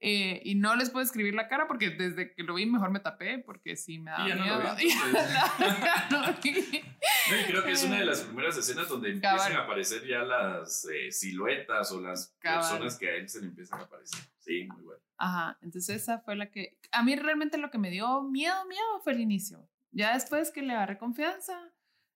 Eh, 0.00 0.42
y 0.44 0.54
no 0.54 0.76
les 0.76 0.90
puedo 0.90 1.02
escribir 1.02 1.34
la 1.34 1.48
cara 1.48 1.66
porque 1.66 1.88
desde 1.88 2.34
que 2.34 2.42
lo 2.42 2.54
vi 2.54 2.66
mejor 2.66 2.90
me 2.90 3.00
tapé 3.00 3.38
porque 3.38 3.74
sí 3.74 3.98
me 3.98 4.10
daba 4.10 4.24
miedo. 4.24 4.62
No 6.10 6.30
y 6.42 7.44
creo 7.46 7.64
que 7.64 7.72
es 7.72 7.84
una 7.84 8.00
de 8.00 8.04
las 8.04 8.20
primeras 8.20 8.56
escenas 8.58 8.88
donde 8.88 9.12
empiezan 9.12 9.52
a 9.52 9.60
aparecer 9.60 10.06
ya 10.06 10.18
las 10.18 10.86
eh, 10.92 11.10
siluetas 11.10 11.90
o 11.92 12.02
las 12.02 12.36
personas 12.38 12.98
que 12.98 13.08
a 13.08 13.14
él 13.14 13.28
se 13.30 13.40
le 13.40 13.46
empiezan 13.46 13.80
a 13.80 13.84
aparecer. 13.84 14.20
Sí, 14.40 14.66
muy 14.70 14.82
bueno. 14.82 15.00
Ajá, 15.16 15.58
entonces 15.62 16.02
esa 16.02 16.18
fue 16.18 16.36
la 16.36 16.50
que... 16.50 16.78
A 16.92 17.02
mí 17.02 17.16
realmente 17.16 17.56
lo 17.56 17.70
que 17.70 17.78
me 17.78 17.88
dio 17.88 18.22
miedo, 18.22 18.66
miedo 18.66 19.00
fue 19.02 19.14
el 19.14 19.20
inicio. 19.20 19.66
Ya 19.90 20.12
después 20.12 20.50
que 20.50 20.60
le 20.60 20.74
agarré 20.74 20.98
confianza, 20.98 21.58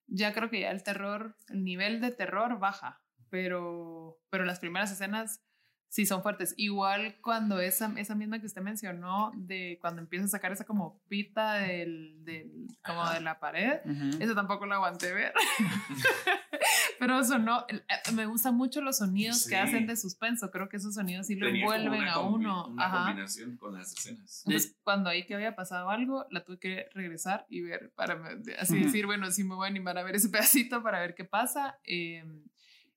ya 0.08 0.34
creo 0.34 0.50
que 0.50 0.60
ya 0.60 0.70
el 0.72 0.82
terror, 0.82 1.36
el 1.48 1.64
nivel 1.64 2.02
de 2.02 2.10
terror 2.10 2.58
baja 2.58 3.00
pero, 3.30 4.18
pero 4.30 4.44
las 4.44 4.60
primeras 4.60 4.90
escenas 4.90 5.42
sí 5.88 6.06
son 6.06 6.22
fuertes. 6.22 6.54
Igual 6.56 7.16
cuando 7.20 7.60
esa, 7.60 7.92
esa 7.96 8.14
misma 8.14 8.38
que 8.40 8.46
usted 8.46 8.62
mencionó, 8.62 9.32
de 9.34 9.78
cuando 9.80 10.02
empieza 10.02 10.26
a 10.26 10.28
sacar 10.28 10.52
esa 10.52 10.64
como 10.64 11.00
pita 11.08 11.54
del, 11.54 12.24
del 12.24 12.68
como 12.84 13.08
de 13.10 13.20
la 13.20 13.40
pared, 13.40 13.80
eso 14.20 14.34
tampoco 14.34 14.66
lo 14.66 14.74
aguanté 14.74 15.12
ver. 15.12 15.32
pero 16.98 17.24
sonó, 17.24 17.64
eh, 17.68 17.80
me 18.12 18.26
gustan 18.26 18.54
mucho 18.54 18.80
los 18.80 18.98
sonidos 18.98 19.46
que 19.46 19.56
hacen 19.56 19.86
de 19.86 19.96
suspenso, 19.96 20.50
creo 20.50 20.68
que 20.68 20.76
esos 20.76 20.94
sonidos 20.94 21.26
sí 21.26 21.36
lo 21.36 21.48
envuelven 21.48 22.06
a 22.06 22.20
uno. 22.20 22.66
Una 22.68 22.84
Ajá. 22.84 23.04
combinación 23.06 23.56
con 23.56 23.74
las 23.74 23.92
escenas. 23.92 24.42
Entonces, 24.46 24.76
cuando 24.82 25.08
ahí 25.08 25.26
que 25.26 25.34
había 25.34 25.54
pasado 25.54 25.88
algo, 25.90 26.26
la 26.30 26.44
tuve 26.44 26.58
que 26.58 26.86
regresar 26.92 27.46
y 27.48 27.62
ver, 27.62 27.92
para 27.94 28.20
así 28.58 28.78
decir, 28.78 29.06
bueno, 29.06 29.30
sí 29.30 29.42
me 29.44 29.54
voy 29.54 29.66
a 29.66 29.70
animar 29.70 29.96
a 29.96 30.02
ver 30.02 30.16
ese 30.16 30.28
pedacito 30.28 30.82
para 30.82 31.00
ver 31.00 31.14
qué 31.14 31.24
pasa. 31.24 31.78
Eh, 31.84 32.24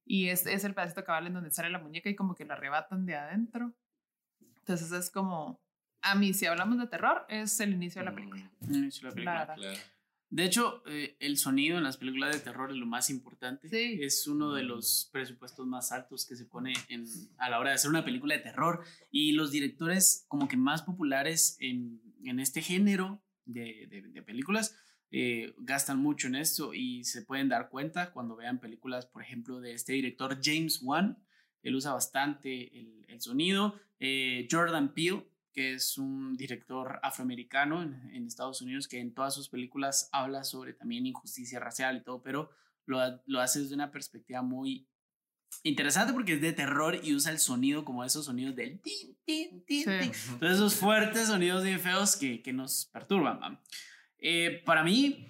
y 0.05 0.27
es, 0.29 0.45
es 0.45 0.63
el 0.63 0.73
pedacito 0.73 1.03
cabal 1.03 1.27
en 1.27 1.33
donde 1.33 1.51
sale 1.51 1.69
la 1.69 1.79
muñeca 1.79 2.09
y 2.09 2.15
como 2.15 2.35
que 2.35 2.45
la 2.45 2.53
arrebatan 2.55 3.05
de 3.05 3.15
adentro. 3.15 3.73
Entonces 4.59 4.91
es 4.91 5.09
como, 5.09 5.59
a 6.01 6.15
mí, 6.15 6.33
si 6.33 6.45
hablamos 6.45 6.77
de 6.79 6.87
terror, 6.87 7.25
es 7.29 7.59
el 7.59 7.73
inicio 7.73 8.01
de 8.01 8.05
la 8.05 8.11
Mm, 8.11 8.15
película. 8.15 8.51
Inicio 8.69 9.01
de 9.03 9.09
la 9.09 9.13
película. 9.15 9.45
La. 9.45 9.55
Claro. 9.55 9.79
De 10.33 10.45
hecho, 10.45 10.81
eh, 10.87 11.17
el 11.19 11.35
sonido 11.37 11.77
en 11.77 11.83
las 11.83 11.97
películas 11.97 12.33
de 12.33 12.39
terror 12.39 12.71
es 12.71 12.77
lo 12.77 12.85
más 12.85 13.09
importante. 13.09 13.67
Sí. 13.67 13.99
Es 14.01 14.27
uno 14.27 14.53
de 14.53 14.63
los 14.63 15.09
presupuestos 15.11 15.67
más 15.67 15.91
altos 15.91 16.25
que 16.25 16.37
se 16.37 16.45
pone 16.45 16.71
en, 16.87 17.05
a 17.37 17.49
la 17.49 17.59
hora 17.59 17.71
de 17.71 17.75
hacer 17.75 17.89
una 17.89 18.05
película 18.05 18.35
de 18.35 18.41
terror. 18.41 18.81
Y 19.09 19.33
los 19.33 19.51
directores 19.51 20.23
como 20.29 20.47
que 20.47 20.55
más 20.55 20.83
populares 20.83 21.57
en, 21.59 22.01
en 22.23 22.39
este 22.39 22.61
género 22.61 23.21
de, 23.45 23.87
de- 23.89 24.03
de 24.03 24.21
películas 24.21 24.73
eh, 25.11 25.53
gastan 25.57 25.99
mucho 25.99 26.27
en 26.27 26.35
esto 26.35 26.73
y 26.73 27.03
se 27.03 27.21
pueden 27.23 27.49
dar 27.49 27.69
cuenta 27.69 28.11
cuando 28.11 28.35
vean 28.35 28.59
películas, 28.59 29.05
por 29.05 29.21
ejemplo, 29.21 29.59
de 29.59 29.73
este 29.73 29.93
director 29.93 30.39
James 30.41 30.79
Wan. 30.81 31.17
Él 31.63 31.75
usa 31.75 31.93
bastante 31.93 32.79
el, 32.79 33.05
el 33.07 33.21
sonido. 33.21 33.75
Eh, 33.99 34.47
Jordan 34.49 34.93
Peele, 34.93 35.27
que 35.53 35.73
es 35.73 35.97
un 35.97 36.35
director 36.37 36.99
afroamericano 37.03 37.83
en, 37.83 38.09
en 38.15 38.25
Estados 38.25 38.61
Unidos, 38.61 38.87
que 38.87 38.99
en 38.99 39.13
todas 39.13 39.35
sus 39.35 39.49
películas 39.49 40.09
habla 40.11 40.43
sobre 40.43 40.73
también 40.73 41.05
injusticia 41.05 41.59
racial 41.59 41.97
y 41.97 42.03
todo, 42.03 42.23
pero 42.23 42.49
lo, 42.85 42.97
lo 43.25 43.41
hace 43.41 43.59
desde 43.59 43.75
una 43.75 43.91
perspectiva 43.91 44.41
muy 44.41 44.87
interesante 45.63 46.13
porque 46.13 46.33
es 46.35 46.41
de 46.41 46.53
terror 46.53 46.99
y 47.03 47.13
usa 47.13 47.31
el 47.31 47.37
sonido 47.39 47.83
como 47.83 48.03
esos 48.05 48.25
sonidos 48.25 48.55
del 48.55 48.79
tin, 48.79 49.17
tin, 49.25 49.65
tin, 49.65 49.83
Sí. 49.83 49.89
tin. 49.99 50.11
Entonces 50.33 50.51
esos 50.57 50.75
fuertes 50.75 51.27
sonidos 51.27 51.63
bien 51.63 51.79
feos 51.79 52.15
que, 52.15 52.41
que 52.41 52.53
nos 52.53 52.85
perturban. 52.85 53.59
Eh, 54.21 54.61
para 54.65 54.83
mí, 54.83 55.27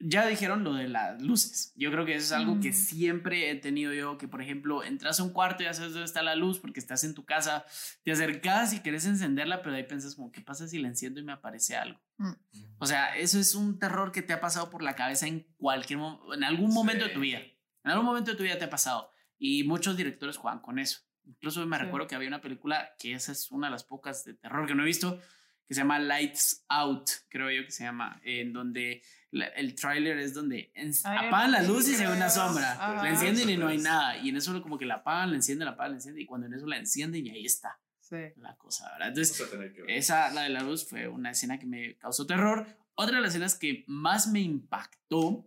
ya 0.00 0.26
dijeron 0.26 0.62
lo 0.62 0.74
de 0.74 0.86
las 0.88 1.20
luces. 1.20 1.72
Yo 1.74 1.90
creo 1.90 2.04
que 2.06 2.14
eso 2.14 2.26
es 2.26 2.32
algo 2.32 2.60
que 2.60 2.70
Mm. 2.70 2.72
siempre 2.74 3.50
he 3.50 3.56
tenido 3.56 3.92
yo, 3.92 4.16
que 4.16 4.28
por 4.28 4.40
ejemplo, 4.40 4.84
entras 4.84 5.18
a 5.18 5.24
un 5.24 5.32
cuarto 5.32 5.62
y 5.62 5.66
ya 5.66 5.74
sabes 5.74 5.92
dónde 5.92 6.04
está 6.06 6.22
la 6.22 6.36
luz 6.36 6.60
porque 6.60 6.78
estás 6.78 7.02
en 7.02 7.14
tu 7.14 7.24
casa, 7.24 7.64
te 8.04 8.12
acercas 8.12 8.72
y 8.74 8.80
quieres 8.80 9.04
encenderla, 9.06 9.60
pero 9.60 9.74
ahí 9.74 9.82
piensas 9.82 10.14
como, 10.14 10.30
¿qué 10.30 10.40
pasa 10.40 10.68
si 10.68 10.78
la 10.78 10.86
enciendo 10.86 11.18
y 11.18 11.24
me 11.24 11.32
aparece 11.32 11.74
algo? 11.76 12.00
Mm. 12.18 12.32
O 12.78 12.86
sea, 12.86 13.16
eso 13.16 13.40
es 13.40 13.56
un 13.56 13.80
terror 13.80 14.12
que 14.12 14.22
te 14.22 14.32
ha 14.32 14.40
pasado 14.40 14.70
por 14.70 14.82
la 14.84 14.94
cabeza 14.94 15.26
en 15.26 15.40
cualquier 15.56 15.98
en 16.32 16.44
algún 16.44 16.72
momento 16.72 17.04
de 17.04 17.10
tu 17.10 17.20
vida. 17.20 17.40
En 17.84 17.90
algún 17.90 18.06
momento 18.06 18.30
de 18.30 18.36
tu 18.36 18.44
vida 18.44 18.56
te 18.56 18.64
ha 18.66 18.70
pasado. 18.70 19.10
Y 19.36 19.64
muchos 19.64 19.96
directores 19.96 20.36
juegan 20.36 20.60
con 20.60 20.78
eso. 20.78 21.00
Incluso 21.24 21.64
me 21.66 21.76
Sí. 21.76 21.82
recuerdo 21.84 22.06
que 22.06 22.14
había 22.14 22.28
una 22.28 22.40
película 22.40 22.94
que 23.00 23.14
esa 23.14 23.32
es 23.32 23.50
una 23.50 23.66
de 23.66 23.72
las 23.72 23.82
pocas 23.84 24.24
de 24.24 24.34
terror 24.34 24.66
que 24.66 24.74
no 24.76 24.82
he 24.84 24.86
visto, 24.86 25.20
que 25.68 25.74
se 25.74 25.80
llama 25.82 25.98
Lights 25.98 26.64
Out, 26.68 27.10
creo 27.28 27.50
yo 27.50 27.64
que 27.64 27.70
se 27.70 27.84
llama, 27.84 28.20
en 28.24 28.52
donde 28.54 29.02
la- 29.30 29.46
el 29.48 29.74
tráiler 29.74 30.18
es 30.18 30.32
donde 30.32 30.72
en- 30.74 30.92
Ay, 31.04 31.26
apagan 31.28 31.52
la 31.52 31.62
luz 31.62 31.86
y 31.88 31.94
se 31.94 32.06
ve 32.06 32.12
una 32.12 32.30
sombra. 32.30 32.72
Ajá. 32.72 33.02
La 33.02 33.10
encienden 33.10 33.50
y 33.50 33.56
no 33.58 33.68
hay 33.68 33.78
nada. 33.78 34.16
Y 34.18 34.30
en 34.30 34.36
eso 34.38 34.60
como 34.62 34.78
que 34.78 34.86
la 34.86 34.94
apagan, 34.96 35.30
la 35.30 35.36
encienden, 35.36 35.66
la 35.66 35.72
apagan, 35.72 35.92
la 35.92 35.96
encienden. 35.98 36.22
Y 36.22 36.26
cuando 36.26 36.46
en 36.46 36.54
eso 36.54 36.66
la 36.66 36.78
encienden 36.78 37.26
y 37.26 37.30
ahí 37.30 37.44
está 37.44 37.78
Sí. 38.00 38.16
la 38.36 38.56
cosa, 38.56 38.90
¿verdad? 38.92 39.08
Entonces, 39.08 39.46
esa, 39.88 40.30
la 40.30 40.42
de 40.44 40.48
la 40.48 40.62
luz, 40.62 40.88
fue 40.88 41.06
una 41.08 41.32
escena 41.32 41.58
que 41.58 41.66
me 41.66 41.96
causó 41.98 42.26
terror. 42.26 42.66
Otra 42.94 43.16
de 43.16 43.22
las 43.22 43.30
escenas 43.32 43.54
que 43.54 43.84
más 43.86 44.28
me 44.28 44.40
impactó 44.40 45.46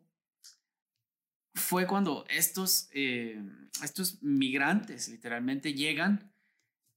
fue 1.56 1.86
cuando 1.88 2.26
estos, 2.30 2.90
eh, 2.94 3.42
estos 3.84 4.22
migrantes 4.24 5.10
literalmente 5.10 5.74
llegan 5.74 6.31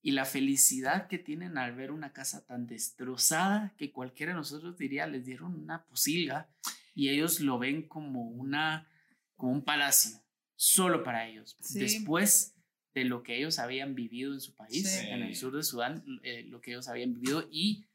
y 0.06 0.10
la 0.12 0.26
felicidad 0.26 1.08
que 1.08 1.18
tienen 1.18 1.56
al 1.56 1.74
ver 1.74 1.90
una 1.90 2.12
casa 2.12 2.44
tan 2.44 2.66
destrozada 2.66 3.72
que 3.78 3.90
cualquiera 3.90 4.32
de 4.32 4.36
nosotros 4.38 4.76
diría 4.76 5.06
les 5.06 5.24
dieron 5.24 5.54
una 5.56 5.84
posilga 5.86 6.48
y 6.94 7.08
ellos 7.08 7.40
lo 7.40 7.58
ven 7.58 7.88
como 7.88 8.28
una 8.28 8.86
como 9.34 9.52
un 9.52 9.64
palacio 9.64 10.20
solo 10.56 11.02
para 11.02 11.26
ellos 11.26 11.56
Sí. 11.60 11.80
después 11.80 12.54
de 12.94 13.04
lo 13.06 13.22
que 13.22 13.38
ellos 13.38 13.58
habían 13.58 13.94
vivido 13.94 14.32
en 14.34 14.40
su 14.40 14.54
país 14.54 14.88
Sí. 14.88 15.06
en 15.08 15.22
el 15.22 15.34
sur 15.34 15.56
de 15.56 15.62
Sudán 15.62 16.04
eh, 16.22 16.44
lo 16.44 16.60
que 16.60 16.72
ellos 16.72 16.86
habían 16.88 17.14
vivido 17.14 17.48
y 17.50 17.86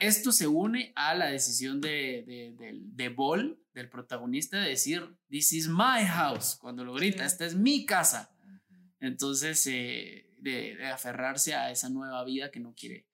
esto 0.00 0.32
se 0.32 0.46
une 0.46 0.92
a 0.96 1.14
la 1.14 1.26
decisión 1.26 1.80
de, 1.80 2.24
de, 2.26 2.54
de, 2.58 2.80
de 2.82 3.08
Ball, 3.08 3.58
del 3.74 3.88
protagonista, 3.88 4.58
de 4.60 4.70
decir, 4.70 5.16
This 5.30 5.52
is 5.52 5.68
my 5.68 6.04
house, 6.06 6.56
cuando 6.60 6.84
lo 6.84 6.94
grita, 6.94 7.20
Sí. 7.20 7.26
esta 7.32 7.46
es 7.46 7.54
mi 7.54 7.86
casa. 7.86 8.28
Entonces, 9.00 9.64
eh, 9.68 10.33
de, 10.44 10.86
aferrarse 10.86 11.54
a 11.54 11.70
esa 11.70 11.88
nueva 11.88 12.24
vida 12.24 12.50
que 12.50 12.60
no 12.60 12.74
quiere 12.74 13.06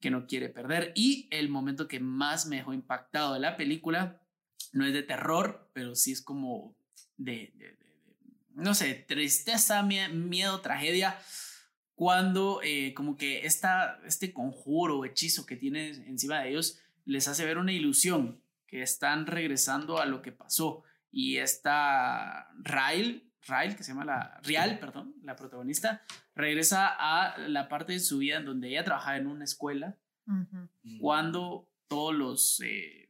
que 0.00 0.10
no 0.10 0.26
quiere 0.26 0.50
perder. 0.50 0.92
Y 0.94 1.28
el 1.30 1.48
momento 1.48 1.88
que 1.88 1.98
más 1.98 2.44
me 2.44 2.56
dejó 2.56 2.74
impactado 2.74 3.32
de 3.32 3.40
la 3.40 3.56
película 3.56 4.20
no 4.72 4.84
es 4.84 4.92
de 4.92 5.02
terror, 5.02 5.70
pero 5.72 5.94
sí 5.94 6.12
es 6.12 6.20
como 6.20 6.76
de, 7.16 7.54
no 8.50 8.74
sé, 8.74 8.94
tristeza, 8.94 9.82
mie- 9.82 10.10
miedo, 10.12 10.60
tragedia, 10.60 11.18
cuando 11.94 12.60
eh, 12.62 12.92
como 12.92 13.16
que 13.16 13.46
esta, 13.46 13.98
este 14.04 14.34
conjuro 14.34 14.98
o 14.98 15.04
hechizo 15.06 15.46
que 15.46 15.56
tiene 15.56 15.88
encima 15.88 16.40
de 16.40 16.50
ellos 16.50 16.80
les 17.06 17.26
hace 17.26 17.46
ver 17.46 17.56
una 17.56 17.72
ilusión, 17.72 18.42
que 18.66 18.82
están 18.82 19.26
regresando 19.26 20.00
a 20.00 20.04
lo 20.06 20.20
que 20.20 20.32
pasó. 20.32 20.82
Y 21.10 21.38
esta 21.38 22.50
Rail, 22.58 23.32
Rail, 23.46 23.76
que 23.76 23.84
se 23.84 23.92
llama 23.92 24.04
la 24.04 24.40
Rial, 24.42 24.78
perdón, 24.80 25.14
la 25.22 25.36
protagonista, 25.36 26.02
regresa 26.34 26.88
a 26.88 27.38
la 27.38 27.68
parte 27.68 27.92
de 27.92 28.00
su 28.00 28.18
vida 28.18 28.36
en 28.36 28.44
donde 28.44 28.68
ella 28.68 28.84
trabajaba 28.84 29.16
en 29.16 29.26
una 29.26 29.44
escuela 29.44 29.96
Ujú. 30.26 30.68
cuando 31.00 31.68
todos 31.86 32.14
los, 32.14 32.60
eh, 32.60 33.08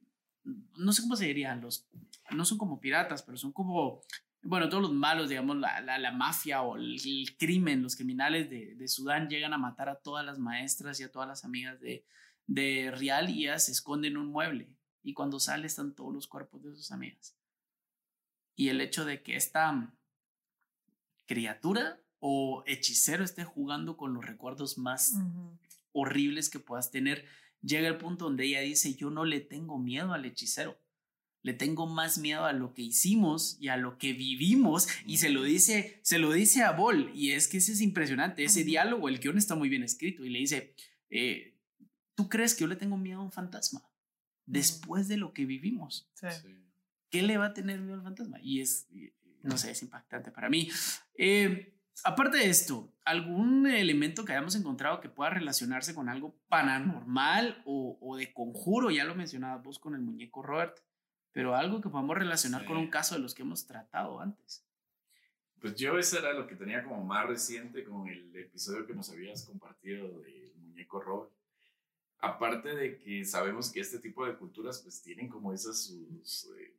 no 0.77 0.93
sé 0.93 1.03
cómo 1.03 1.17
se 1.17 1.27
dirían, 1.27 1.61
los, 1.61 1.89
no 2.31 2.45
son 2.45 2.59
como 2.59 2.81
piratas, 2.81 3.23
pero 3.23 3.39
son 3.39 3.53
como, 3.53 4.03
bueno, 4.43 4.69
todos 4.69 4.83
los 4.83 4.93
malos, 4.93 5.29
digamos, 5.29 5.57
la, 5.57 5.81
la, 5.81 5.99
la 5.99 6.13
mafia 6.13 6.63
o 6.63 6.77
el, 6.77 6.97
el 7.05 7.37
crimen, 7.39 7.83
los 7.83 7.97
criminales 7.97 8.51
de, 8.51 8.75
de 8.75 8.89
Sudán 8.89 9.29
llegan 9.29 9.53
a 9.53 9.59
matar 9.59 9.89
a 9.89 9.97
todas 9.97 10.25
las 10.25 10.39
maestras 10.39 11.01
y 11.01 11.05
a 11.05 11.13
todas 11.13 11.29
las 11.29 11.45
amigas 11.45 11.81
de, 11.81 12.05
de 12.47 12.93
Rial 12.95 13.31
y 13.31 13.45
ella 13.45 13.59
se 13.59 13.73
esconde 13.73 14.09
en 14.09 14.17
un 14.17 14.27
mueble. 14.27 14.69
Y 15.03 15.13
cuando 15.13 15.39
sale 15.39 15.67
están 15.67 15.95
todos 15.95 16.13
los 16.13 16.27
cuerpos 16.27 16.63
de 16.63 16.75
sus 16.75 16.91
amigas. 16.91 17.37
Y 18.57 18.69
el 18.69 18.81
hecho 18.81 19.05
de 19.05 19.23
que 19.23 19.37
esta 19.37 19.93
criatura 21.27 22.01
o 22.27 22.63
hechicero 22.67 23.23
esté 23.23 23.45
jugando 23.45 23.99
con 23.99 24.15
los 24.15 24.25
recuerdos 24.25 24.79
más 24.79 25.13
horribles 25.93 26.49
que 26.49 26.59
puedas 26.59 26.91
tener, 26.91 27.27
llega 27.61 27.87
el 27.87 27.99
punto 27.99 28.25
donde 28.25 28.47
ella 28.47 28.61
dice, 28.63 28.95
yo 28.95 29.11
no 29.11 29.27
le 29.27 29.41
tengo 29.43 29.79
miedo 29.79 30.15
al 30.15 30.25
hechicero, 30.25 30.81
le 31.43 31.53
tengo 31.53 31.87
más 31.87 32.17
miedo 32.17 32.47
a 32.47 32.55
lo 32.55 32.73
que 32.73 32.81
hicimos 32.81 33.59
y 33.61 33.69
a 33.69 33.77
lo 33.77 33.99
que 33.99 34.15
vivimos 34.15 34.89
y 35.05 35.19
se 35.19 35.29
lo 35.29 35.43
dice, 35.43 36.01
se 36.03 36.19
lo 36.19 36.33
dice 36.33 36.63
a 36.63 36.73
Bol 36.73 37.11
y 37.15 37.33
es 37.33 37.47
que 37.47 37.59
ese 37.59 37.73
es 37.73 37.83
impresionante, 37.83 38.43
ese 38.43 38.65
diálogo, 38.65 39.11
el 39.11 39.19
guion 39.19 39.37
está 39.37 39.55
muy 39.55 39.69
bien 39.69 39.83
escrito 39.83 40.25
y 40.25 40.31
le 40.31 40.39
dice, 40.39 40.75
eh, 41.11 41.59
¿tú 42.15 42.31
crees 42.31 42.55
que 42.55 42.63
yo 42.63 42.69
le 42.69 42.77
tengo 42.77 42.97
miedo 42.97 43.21
a 43.21 43.25
un 43.25 43.33
fantasma? 43.33 43.87
Después 44.47 45.09
de 45.09 45.19
lo 45.19 45.35
que 45.35 45.45
vivimos, 45.45 46.09
Sí. 46.15 46.27
Sí. 46.41 46.49
¿qué 47.11 47.21
le 47.21 47.37
va 47.37 47.47
a 47.49 47.53
tener 47.53 47.83
miedo 47.83 47.97
al 47.97 48.03
fantasma? 48.03 48.41
Y 48.43 48.61
es, 48.61 48.89
no 49.43 49.59
sé, 49.59 49.73
es 49.73 49.83
impactante 49.83 50.31
para 50.31 50.49
mí. 50.49 50.71
Eh, 51.19 51.74
aparte 52.03 52.39
de 52.39 52.49
esto, 52.49 52.93
¿algún 53.05 53.67
elemento 53.67 54.25
que 54.25 54.33
hayamos 54.33 54.57
encontrado 54.57 55.01
que 55.01 55.09
pueda 55.09 55.31
relacionarse 55.31 55.95
con 55.95 56.09
algo 56.09 56.35
paranormal 56.49 57.63
o, 57.65 57.99
o 58.01 58.17
de 58.17 58.33
conjuro? 58.33 58.91
Ya 58.91 59.05
lo 59.05 59.15
mencionabas 59.15 59.63
vos 59.63 59.79
con 59.79 59.95
el 59.95 60.01
muñeco 60.01 60.43
Robert, 60.43 60.79
pero 61.33 61.55
algo 61.55 61.81
que 61.81 61.89
podamos 61.89 62.17
relacionar 62.17 62.65
con 62.65 62.77
un 62.77 62.89
caso 62.89 63.15
de 63.15 63.21
los 63.21 63.35
que 63.35 63.43
hemos 63.43 63.67
tratado 63.67 64.21
antes. 64.21 64.65
Pues 65.65 65.77
yo 65.77 65.99
ese 65.99 66.19
era 66.19 66.35
lo 66.35 66.47
que 66.47 66.57
tenía 66.57 66.85
como 66.85 67.03
más 67.05 67.27
reciente 67.27 67.85
con 67.85 68.07
el 68.07 68.37
episodio 68.37 68.87
que 68.87 68.95
nos 68.95 69.09
habías 69.09 69.47
compartido 69.47 70.21
del 70.21 70.53
muñeco 70.57 71.01
Robert. 71.01 71.33
Aparte 72.19 72.75
de 72.75 72.99
que 72.99 73.25
sabemos 73.25 73.73
que 73.73 73.81
este 73.81 73.99
tipo 73.99 74.27
de 74.27 74.37
culturas 74.37 74.81
pues 74.81 75.01
tienen 75.01 75.29
como 75.29 75.55
esas 75.55 75.85
sus, 75.85 76.51
eh, 76.59 76.77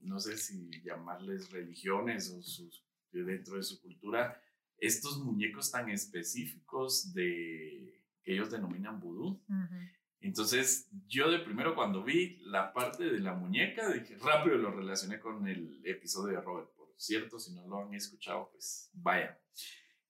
no 0.00 0.20
sé 0.20 0.36
si 0.36 0.68
llamarles 0.82 1.50
religiones 1.50 2.30
o 2.30 2.42
sus, 2.42 2.84
dentro 3.12 3.56
de 3.56 3.62
su 3.62 3.80
cultura, 3.80 4.40
estos 4.78 5.18
muñecos 5.18 5.70
tan 5.70 5.88
específicos 5.90 7.12
de 7.14 8.02
que 8.22 8.34
ellos 8.34 8.50
denominan 8.50 9.00
vudú. 9.00 9.42
Entonces, 10.20 10.88
yo 11.08 11.30
de 11.30 11.40
primero 11.40 11.74
cuando 11.74 12.04
vi 12.04 12.38
la 12.44 12.72
parte 12.72 13.04
de 13.04 13.18
la 13.18 13.34
muñeca, 13.34 13.92
dije, 13.92 14.16
rápido 14.18 14.56
lo 14.56 14.70
relacioné 14.70 15.18
con 15.18 15.46
el 15.48 15.80
episodio 15.84 16.36
de 16.36 16.42
Robert. 16.42 16.70
Por 16.76 16.94
cierto, 16.96 17.38
si 17.40 17.52
no 17.52 17.66
lo 17.66 17.84
han 17.84 17.94
escuchado, 17.94 18.48
pues 18.52 18.90
vaya. 18.92 19.40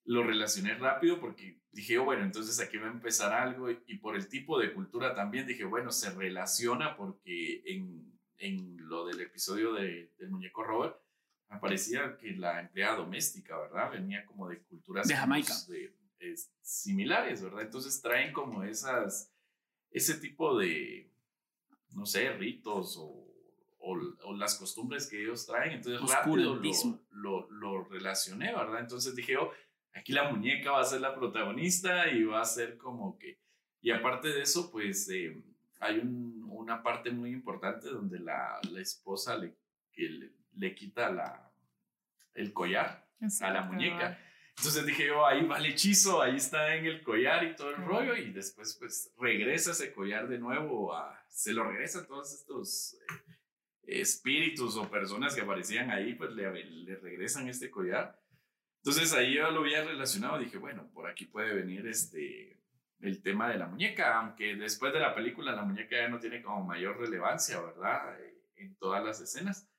Lo 0.05 0.23
relacioné 0.23 0.75
rápido 0.75 1.19
porque 1.19 1.63
dije, 1.71 1.99
oh, 1.99 2.05
bueno, 2.05 2.25
entonces 2.25 2.61
aquí 2.61 2.77
va 2.77 2.89
a 2.89 2.93
empezar 2.93 3.33
algo. 3.33 3.71
Y 3.71 3.99
por 3.99 4.17
el 4.17 4.29
tipo 4.29 4.59
de 4.59 4.75
cultura 4.75 5.15
también 5.15 5.47
dije, 5.47 5.65
bueno, 5.65 5.91
se 5.91 6.11
relaciona 6.11 6.97
porque 6.97 7.63
en, 7.65 8.19
en 8.37 8.77
lo 8.89 9.07
del 9.07 9.21
episodio 9.21 9.73
de, 9.73 10.13
del 10.19 10.31
muñeco 10.31 10.63
Robert, 10.63 10.97
me 11.53 11.59
parecía 11.61 12.17
que 12.17 12.33
la 12.33 12.61
empleada 12.61 12.97
doméstica, 12.97 13.59
¿verdad? 13.59 13.91
Venía 13.91 14.25
como 14.25 14.49
de 14.49 14.61
culturas 14.63 15.07
De 15.09 15.15
Jamaica. 15.17 15.53
de- 15.69 15.95
es- 16.21 16.51
similares, 16.63 17.43
¿verdad? 17.43 17.63
Entonces 17.63 18.01
traen 18.01 18.33
como 18.33 18.63
esas 18.63 19.31
ese 19.91 20.15
tipo 20.15 20.57
de, 20.59 21.11
no 21.91 22.07
sé, 22.07 22.33
ritos 22.33 22.97
o, 22.99 23.29
o, 23.79 23.99
o 24.25 24.35
las 24.37 24.55
costumbres 24.55 25.07
que 25.09 25.21
ellos 25.23 25.45
traen. 25.47 25.73
Entonces 25.73 26.01
rápido 26.11 26.55
lo, 26.55 26.61
lo, 27.11 27.51
lo 27.51 27.85
relacioné, 27.85 28.53
¿verdad? 28.55 28.81
Entonces 28.81 29.15
dije, 29.15 29.37
oh, 29.37 29.51
aquí 29.93 30.13
la 30.13 30.31
muñeca 30.31 30.71
va 30.71 30.81
a 30.81 30.85
ser 30.85 31.01
la 31.03 31.15
protagonista 31.15 32.09
y 32.11 32.23
va 32.25 32.41
a 32.41 32.45
ser 32.47 32.79
como 32.79 33.19
que 33.19 33.39
Y 33.83 33.91
aparte 33.91 34.29
de 34.29 34.43
eso, 34.43 34.71
pues 34.71 35.09
eh, 35.11 35.43
hay 35.81 35.99
un, 35.99 36.47
una 36.49 36.83
parte 36.83 37.11
muy 37.11 37.31
importante 37.33 37.89
donde 37.89 38.21
la, 38.21 38.59
la 38.71 38.81
esposa 38.81 39.37
le, 39.37 39.55
que 39.93 40.03
le, 40.09 40.31
le 40.57 40.75
quita 40.75 41.11
la, 41.11 41.53
el 42.35 42.53
collar 42.53 43.09
a 43.41 43.51
la 43.51 43.63
muñeca. 43.63 44.19
Entonces 44.57 44.85
dije 44.85 45.07
yo, 45.07 45.27
ahí 45.27 45.47
va 45.47 45.59
el 45.59 45.67
hechizo, 45.67 46.21
ahí 46.21 46.37
está 46.37 46.75
en 46.77 46.85
el 46.87 47.03
collar 47.03 47.43
y 47.45 47.57
todo 47.57 47.71
el 47.71 47.85
rollo, 47.85 48.17
y 48.17 48.33
después 48.33 48.77
pues 48.79 49.13
regresa 49.19 49.73
ese 49.73 49.93
collar 49.93 50.29
de 50.29 50.39
nuevo, 50.39 50.95
a, 50.95 51.25
se 51.29 51.53
lo 51.55 51.65
regresan 51.65 52.07
todos 52.07 52.33
estos 52.35 52.95
eh, 52.95 54.01
espíritus 54.01 54.77
o 54.77 54.91
personas 54.91 55.35
que 55.35 55.41
aparecían 55.41 55.91
ahí, 55.91 56.15
pues 56.15 56.33
le, 56.33 56.65
le, 56.65 56.97
regresan 56.97 57.49
este 57.49 57.71
collar. 57.71 58.21
Entonces 58.85 59.13
ahí 59.15 59.35
yo 59.35 59.51
lo 59.51 59.61
había 59.61 59.85
relacionado, 59.85 60.39
dije, 60.39 60.59
bueno, 60.59 60.91
por 60.93 61.09
aquí 61.09 61.25
puede 61.25 61.55
venir 61.55 61.87
este, 61.87 62.61
el 63.01 63.23
tema 63.23 63.49
de 63.49 63.59
la 63.59 63.69
muñeca, 63.69 64.19
aunque 64.19 64.55
después 64.57 64.93
de 64.93 65.01
la 65.01 65.15
película 65.15 65.53
la 65.53 65.63
muñeca 65.63 65.97
ya 65.97 66.09
no 66.09 66.21
tiene 66.21 66.43
como 66.43 66.65
mayor 66.65 66.99
relevancia, 66.99 67.61
¿verdad? 67.61 68.21
Eh, 68.21 68.39
en 68.57 68.77
todas 68.77 69.03
las 69.03 69.21
escenas. 69.21 69.72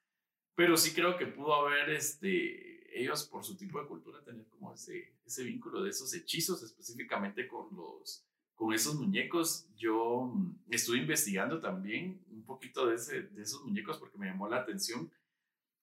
Pero 0.55 0.77
sí 0.77 0.93
creo 0.93 1.17
que 1.17 1.25
pudo 1.25 1.53
haber 1.53 1.89
este, 1.89 2.99
ellos 2.99 3.23
por 3.25 3.43
su 3.43 3.57
tipo 3.57 3.81
de 3.81 3.87
cultura 3.87 4.23
tener 4.23 4.45
como 4.47 4.73
ese, 4.73 5.15
ese 5.25 5.43
vínculo 5.43 5.81
de 5.81 5.89
esos 5.89 6.13
hechizos 6.13 6.61
específicamente 6.63 7.47
con 7.47 7.75
los 7.75 8.25
con 8.55 8.73
esos 8.73 8.95
muñecos. 8.95 9.67
Yo 9.75 10.31
mm, 10.33 10.55
estuve 10.69 10.99
investigando 10.99 11.59
también 11.59 12.23
un 12.31 12.43
poquito 12.43 12.87
de, 12.87 12.95
ese, 12.95 13.23
de 13.23 13.41
esos 13.41 13.63
muñecos 13.63 13.97
porque 13.97 14.17
me 14.17 14.27
llamó 14.27 14.47
la 14.47 14.57
atención 14.57 15.11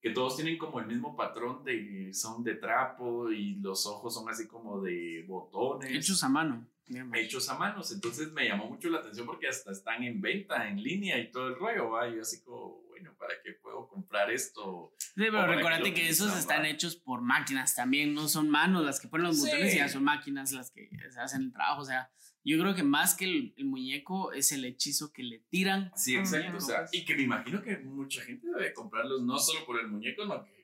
que 0.01 0.11
todos 0.11 0.37
tienen 0.37 0.57
como 0.57 0.81
el 0.81 0.87
mismo 0.87 1.15
patrón 1.15 1.63
de 1.63 2.13
son 2.15 2.43
de 2.43 2.55
trapo 2.55 3.31
y 3.31 3.57
los 3.57 3.87
ojos 3.87 4.15
son 4.15 4.29
así 4.29 4.47
como 4.47 4.81
de 4.81 5.25
botones. 5.29 5.91
Hechos 5.91 6.25
a 6.25 6.29
mano. 6.29 6.67
Hechos 7.15 7.49
a 7.51 7.59
manos. 7.59 7.93
Entonces 7.93 8.33
me 8.33 8.49
llamó 8.49 8.67
mucho 8.67 8.89
la 8.89 9.01
atención 9.01 9.27
porque 9.27 9.47
hasta 9.47 9.73
están 9.73 10.03
en 10.03 10.21
venta 10.21 10.69
en 10.69 10.83
línea 10.83 11.19
y 11.19 11.31
todo 11.31 11.49
el 11.49 11.57
rollo. 11.57 11.91
¿va? 11.91 12.09
Yo 12.09 12.23
así 12.23 12.41
como, 12.43 12.83
¿para 13.19 13.35
qué 13.43 13.53
puedo 13.53 13.89
comprar 13.89 14.31
esto? 14.31 14.95
Sí, 14.99 15.13
pero 15.15 15.47
recuérdate 15.47 15.95
que, 15.95 16.09
esos 16.09 16.37
están 16.39 16.65
hechos 16.65 16.97
por 16.97 17.23
máquinas 17.23 17.75
también, 17.75 18.15
no 18.15 18.29
son 18.29 18.49
manos 18.49 18.85
las 18.85 19.01
que 19.01 19.09
ponen 19.09 19.29
los 19.29 19.41
botones, 19.41 19.75
ya 19.75 19.89
son 19.89 20.05
máquinas 20.05 20.53
las 20.53 20.71
que 20.71 20.91
hacen 21.19 21.43
el 21.43 21.53
trabajo, 21.53 21.83
o 21.83 21.85
sea, 21.85 22.11
yo 22.45 22.59
creo 22.59 22.75
que 22.75 22.83
más 22.83 23.15
que 23.15 23.25
el, 23.27 23.55
muñeco 23.65 24.33
es 24.33 24.53
el 24.53 24.65
hechizo 24.65 25.13
que 25.13 25.23
le 25.23 25.41
tiran. 25.51 25.93
Sí, 25.95 26.17
exacto, 26.17 26.57
o 26.57 26.61
sea, 26.61 26.87
y 26.93 27.05
que 27.05 27.15
me 27.15 27.23
imagino 27.23 27.63
que 27.63 27.79
mucha 27.79 28.23
gente 28.23 28.47
debe 28.47 28.73
comprarlos 28.73 29.23
no 29.23 29.39
solo 29.39 29.65
por 29.67 29.79
el 29.79 29.89
muñeco, 29.89 30.23
sino 30.23 30.45
que 30.45 30.61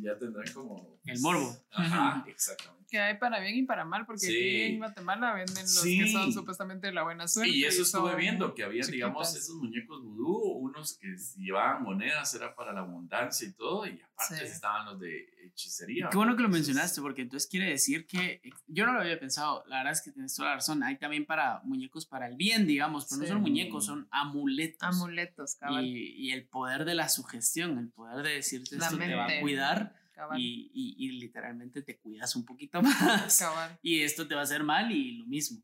ya 0.00 0.16
tendrán 0.18 0.46
como... 0.52 1.00
El 1.04 1.20
morbo. 1.20 1.52
Ajá, 1.72 2.24
exactamente. 2.28 2.85
Que 2.96 3.02
hay 3.02 3.18
para 3.18 3.40
bien 3.40 3.56
y 3.56 3.62
para 3.64 3.84
mal, 3.84 4.06
porque 4.06 4.26
aquí 4.26 4.62
en 4.62 4.78
Guatemala 4.78 5.34
venden 5.34 5.64
los 5.64 5.82
que 5.82 6.08
son 6.10 6.32
supuestamente 6.32 6.90
la 6.92 7.02
buena 7.02 7.28
suerte. 7.28 7.52
Y 7.52 7.64
eso 7.64 7.82
estuve 7.82 8.16
viendo, 8.16 8.54
que 8.54 8.64
había, 8.64 8.86
digamos, 8.86 9.36
esos 9.36 9.54
muñecos 9.56 10.02
vudú, 10.02 10.38
unos 10.58 10.96
que 10.96 11.14
llevaban 11.36 11.82
monedas, 11.82 12.32
era 12.34 12.54
para 12.54 12.72
la 12.72 12.80
abundancia 12.80 13.46
y 13.46 13.52
todo, 13.52 13.86
y 13.86 14.00
aparte 14.00 14.44
estaban 14.44 14.86
los 14.86 15.00
de 15.00 15.28
hechicería. 15.44 16.08
Qué 16.10 16.16
bueno 16.16 16.36
que 16.36 16.42
lo 16.42 16.48
mencionaste, 16.48 17.02
porque 17.02 17.22
entonces 17.22 17.48
quiere 17.50 17.68
decir 17.68 18.06
que 18.06 18.40
yo 18.66 18.86
no 18.86 18.94
lo 18.94 19.00
había 19.00 19.20
pensado, 19.20 19.62
la 19.66 19.78
verdad 19.78 19.92
es 19.92 20.00
que 20.00 20.12
tienes 20.12 20.34
toda 20.34 20.50
la 20.50 20.54
razón, 20.56 20.82
hay 20.82 20.96
también 20.96 21.26
para 21.26 21.60
muñecos 21.64 22.06
para 22.06 22.28
el 22.28 22.36
bien, 22.36 22.66
digamos, 22.66 23.06
pero 23.10 23.20
no 23.20 23.28
son 23.28 23.42
muñecos, 23.42 23.84
son 23.84 24.08
amuletos. 24.10 24.82
Amuletos, 24.82 25.56
cabal. 25.56 25.84
Y, 25.84 26.14
y, 26.16 26.32
el 26.32 26.46
poder 26.46 26.86
de 26.86 26.94
la 26.94 27.10
sugestión, 27.10 27.78
el 27.78 27.90
poder 27.90 28.24
de 28.24 28.34
decirte 28.34 28.76
esto 28.76 28.96
te 28.96 29.14
va 29.14 29.26
a 29.26 29.40
cuidar 29.40 30.05
y, 30.36 30.70
y, 30.72 31.12
literalmente 31.12 31.82
te 31.82 31.98
cuidas 31.98 32.34
un 32.36 32.44
poquito 32.44 32.82
más. 32.82 33.44
Y 33.82 34.02
esto 34.02 34.26
te 34.26 34.34
va 34.34 34.40
a 34.40 34.44
hacer 34.44 34.62
mal 34.62 34.90
y 34.92 35.18
lo 35.18 35.26
mismo. 35.26 35.62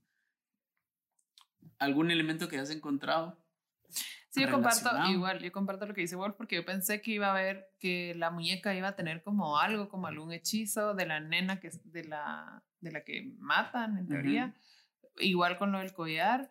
¿Algún 1.79 2.11
elemento 2.11 2.49
que 2.49 2.59
has 2.59 2.71
encontrado? 2.71 3.39
Sí, 4.33 4.41
yo 4.41 4.51
comparto, 4.51 4.89
igual, 5.11 5.41
yo 5.41 5.53
comparto 5.53 5.85
lo 5.85 5.93
que 5.93 6.01
dice 6.01 6.17
Wolf 6.17 6.37
porque 6.37 6.57
yo 6.57 6.65
pensé 6.65 7.03
que 7.03 7.11
iba 7.11 7.31
a 7.31 7.35
ver 7.35 7.69
que 7.79 8.15
la 8.17 8.31
muñeca 8.31 8.75
iba 8.75 8.89
a 8.89 8.97
tener 8.97 9.23
como 9.23 9.59
algo, 9.59 9.91
como 9.91 10.07
algún 10.07 10.33
hechizo 10.33 10.95
de 10.95 11.05
la 11.05 11.21
nena 11.21 11.61
que 11.61 11.71
de 11.85 12.05
la, 12.05 12.63
de 12.81 12.93
la 12.93 13.05
que 13.05 13.35
matan, 13.39 13.99
en 13.99 14.09
teoría. 14.09 14.55
Igual 15.19 15.59
con 15.59 15.71
lo 15.71 15.81
del 15.81 15.93
collar. 15.93 16.51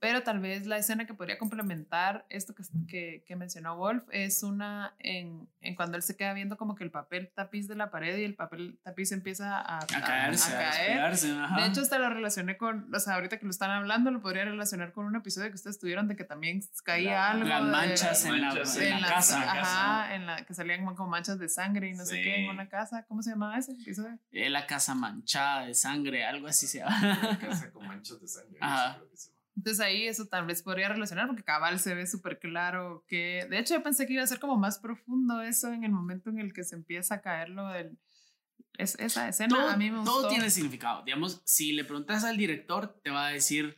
Pero 0.00 0.22
tal 0.22 0.38
vez 0.38 0.66
la 0.66 0.78
escena 0.78 1.06
que 1.06 1.14
podría 1.14 1.38
complementar 1.38 2.24
esto 2.28 2.54
que, 2.54 3.24
que, 3.26 3.36
mencionó 3.36 3.76
Wolf 3.76 4.04
es 4.12 4.44
una 4.44 4.94
en, 5.00 5.48
en, 5.60 5.74
cuando 5.74 5.96
él 5.96 6.02
se 6.04 6.16
queda 6.16 6.32
viendo 6.34 6.56
como 6.56 6.76
que 6.76 6.84
el 6.84 6.90
papel 6.92 7.32
tapiz 7.34 7.66
de 7.66 7.74
la 7.74 7.90
pared 7.90 8.16
y 8.16 8.24
el 8.24 8.34
papel 8.36 8.78
tapiz 8.84 9.10
empieza 9.10 9.58
a, 9.58 9.78
a, 9.78 9.86
caerse, 9.86 10.54
a, 10.54 10.58
caer. 10.58 11.16
De 11.16 11.66
hecho, 11.66 11.80
hasta 11.80 11.98
lo 11.98 12.10
relacioné 12.10 12.56
con, 12.56 12.94
o 12.94 13.00
sea, 13.00 13.14
ahorita 13.14 13.38
que 13.38 13.44
lo 13.44 13.50
están 13.50 13.72
hablando, 13.72 14.12
lo 14.12 14.20
podría 14.20 14.44
relacionar 14.44 14.92
con 14.92 15.04
un 15.06 15.16
episodio 15.16 15.48
que 15.48 15.56
ustedes 15.56 15.80
tuvieron 15.80 16.06
de 16.06 16.14
que 16.14 16.24
también 16.24 16.62
caía 16.84 17.30
algo. 17.30 17.48
Las 17.48 17.62
manchas, 17.62 18.24
en, 18.24 18.40
la, 18.40 18.50
en, 18.50 19.00
la, 19.00 19.08
casa. 19.08 19.42
Ajá, 19.42 20.14
en 20.14 20.26
la 20.26 20.44
que 20.44 20.54
salían 20.54 20.84
como 20.94 21.08
manchas 21.08 21.40
de 21.40 21.48
sangre 21.48 21.90
y 21.90 21.94
no 21.94 22.04
sé 22.04 22.22
qué 22.22 22.44
en 22.44 22.50
una 22.50 22.68
casa. 22.68 23.04
¿Cómo 23.08 23.22
se 23.22 23.30
llamaba 23.30 23.58
ese 23.58 23.72
episodio? 23.72 24.18
Eh, 24.30 24.48
la 24.48 24.66
casa 24.66 24.94
manchada 24.94 25.66
de 25.66 25.74
sangre, 25.74 26.24
algo 26.24 26.46
así 26.46 26.68
se 26.68 26.78
llama. 26.78 27.18
La 27.22 27.38
casa 27.38 27.72
con 27.72 27.86
manchas 27.86 28.20
de 28.20 28.28
sangre. 28.28 28.58
Ajá. 28.60 28.98
Entonces 29.58 29.84
ahí 29.84 30.06
eso 30.06 30.26
tal 30.26 30.46
vez 30.46 30.62
podría 30.62 30.88
relacionar 30.88 31.26
porque 31.26 31.42
cabal 31.42 31.80
se 31.80 31.92
ve 31.92 32.06
súper 32.06 32.38
claro 32.38 33.04
que, 33.08 33.44
de 33.50 33.58
hecho 33.58 33.74
yo 33.74 33.82
pensé 33.82 34.06
que 34.06 34.12
iba 34.12 34.22
a 34.22 34.26
ser 34.26 34.38
como 34.38 34.56
más 34.56 34.78
profundo 34.78 35.42
eso 35.42 35.72
en 35.72 35.82
el 35.82 35.90
momento 35.90 36.30
en 36.30 36.38
el 36.38 36.52
que 36.52 36.62
se 36.62 36.76
empieza 36.76 37.16
a 37.16 37.20
caer 37.20 37.48
lo 37.48 37.66
del... 37.66 37.98
Es, 38.74 38.96
esa 39.00 39.28
escena 39.28 39.56
todo, 39.56 39.68
a 39.68 39.76
mí 39.76 39.90
me 39.90 39.98
gustó. 39.98 40.12
Todo 40.12 40.28
tiene 40.28 40.48
significado. 40.50 41.02
Digamos, 41.02 41.42
si 41.44 41.72
le 41.72 41.82
preguntas 41.82 42.22
al 42.22 42.36
director, 42.36 43.00
te 43.02 43.10
va 43.10 43.26
a 43.26 43.30
decir 43.30 43.76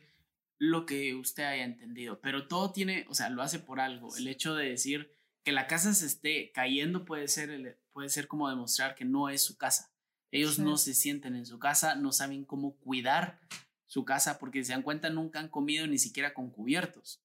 lo 0.59 0.85
que 0.85 1.15
usted 1.15 1.41
haya 1.45 1.63
entendido, 1.63 2.21
pero 2.21 2.47
todo 2.47 2.71
tiene, 2.71 3.07
o 3.09 3.15
sea, 3.15 3.31
lo 3.31 3.41
hace 3.41 3.57
por 3.57 3.79
algo. 3.79 4.15
El 4.15 4.27
hecho 4.27 4.53
de 4.53 4.69
decir 4.69 5.11
que 5.43 5.51
la 5.51 5.65
casa 5.65 5.95
se 5.95 6.05
esté 6.05 6.51
cayendo 6.51 7.05
puede 7.05 7.27
ser, 7.27 7.81
puede 7.91 8.09
ser 8.09 8.27
como 8.27 8.47
demostrar 8.47 8.93
que 8.93 9.03
no 9.03 9.29
es 9.29 9.41
su 9.41 9.57
casa. 9.57 9.91
Ellos 10.29 10.59
no 10.59 10.77
se 10.77 10.93
sienten 10.93 11.35
en 11.35 11.47
su 11.47 11.57
casa, 11.57 11.95
no 11.95 12.11
saben 12.11 12.45
cómo 12.45 12.77
cuidar 12.77 13.39
su 13.91 14.05
casa 14.05 14.39
porque 14.39 14.63
se 14.63 14.71
dan 14.71 14.83
cuenta 14.83 15.09
nunca 15.09 15.41
han 15.41 15.49
comido 15.49 15.85
ni 15.85 15.97
siquiera 15.97 16.33
con 16.33 16.49
cubiertos. 16.49 17.21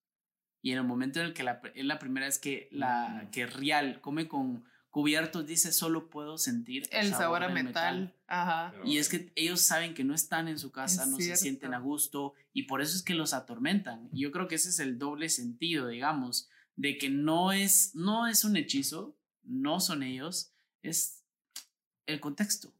Y 0.62 0.72
en 0.72 0.78
el 0.78 0.84
momento 0.84 1.20
en 1.20 1.26
el 1.26 1.32
que 1.32 1.44
la, 1.44 1.62
es 1.76 1.84
la 1.84 2.00
primera 2.00 2.26
vez 2.26 2.40
que, 2.40 2.68
la, 2.72 3.22
mm. 3.22 3.30
que 3.30 3.46
Real 3.46 4.00
come 4.00 4.26
con 4.26 4.64
cubiertos, 4.90 5.46
dice 5.46 5.70
solo 5.70 6.10
puedo 6.10 6.38
sentir 6.38 6.88
el, 6.90 7.12
sabor, 7.14 7.44
a 7.44 7.50
metal. 7.50 8.16
Ajá. 8.26 8.74
Y 8.84 8.98
es 8.98 9.08
que 9.08 9.30
ellos 9.36 9.60
saben 9.60 9.94
que 9.94 10.02
no 10.02 10.12
están 10.12 10.48
en 10.48 10.58
su 10.58 10.72
casa, 10.72 11.06
no 11.06 11.18
se 11.18 11.36
sienten 11.36 11.72
a 11.72 11.78
gusto 11.78 12.34
y 12.52 12.64
por 12.64 12.82
eso 12.82 12.96
es 12.96 13.04
que 13.04 13.14
los 13.14 13.32
atormentan. 13.32 14.08
yo 14.10 14.32
creo 14.32 14.48
que 14.48 14.56
ese 14.56 14.70
es 14.70 14.80
el 14.80 14.98
doble 14.98 15.28
sentido, 15.28 15.86
digamos, 15.86 16.48
de 16.74 16.98
que 16.98 17.10
no 17.10 17.52
es, 17.52 17.94
no 17.94 18.26
es 18.26 18.42
un 18.42 18.56
hechizo, 18.56 19.16
no 19.44 19.78
son 19.78 20.02
ellos, 20.02 20.50
es 20.82 21.22
el 22.06 22.18
contexto. 22.18 22.75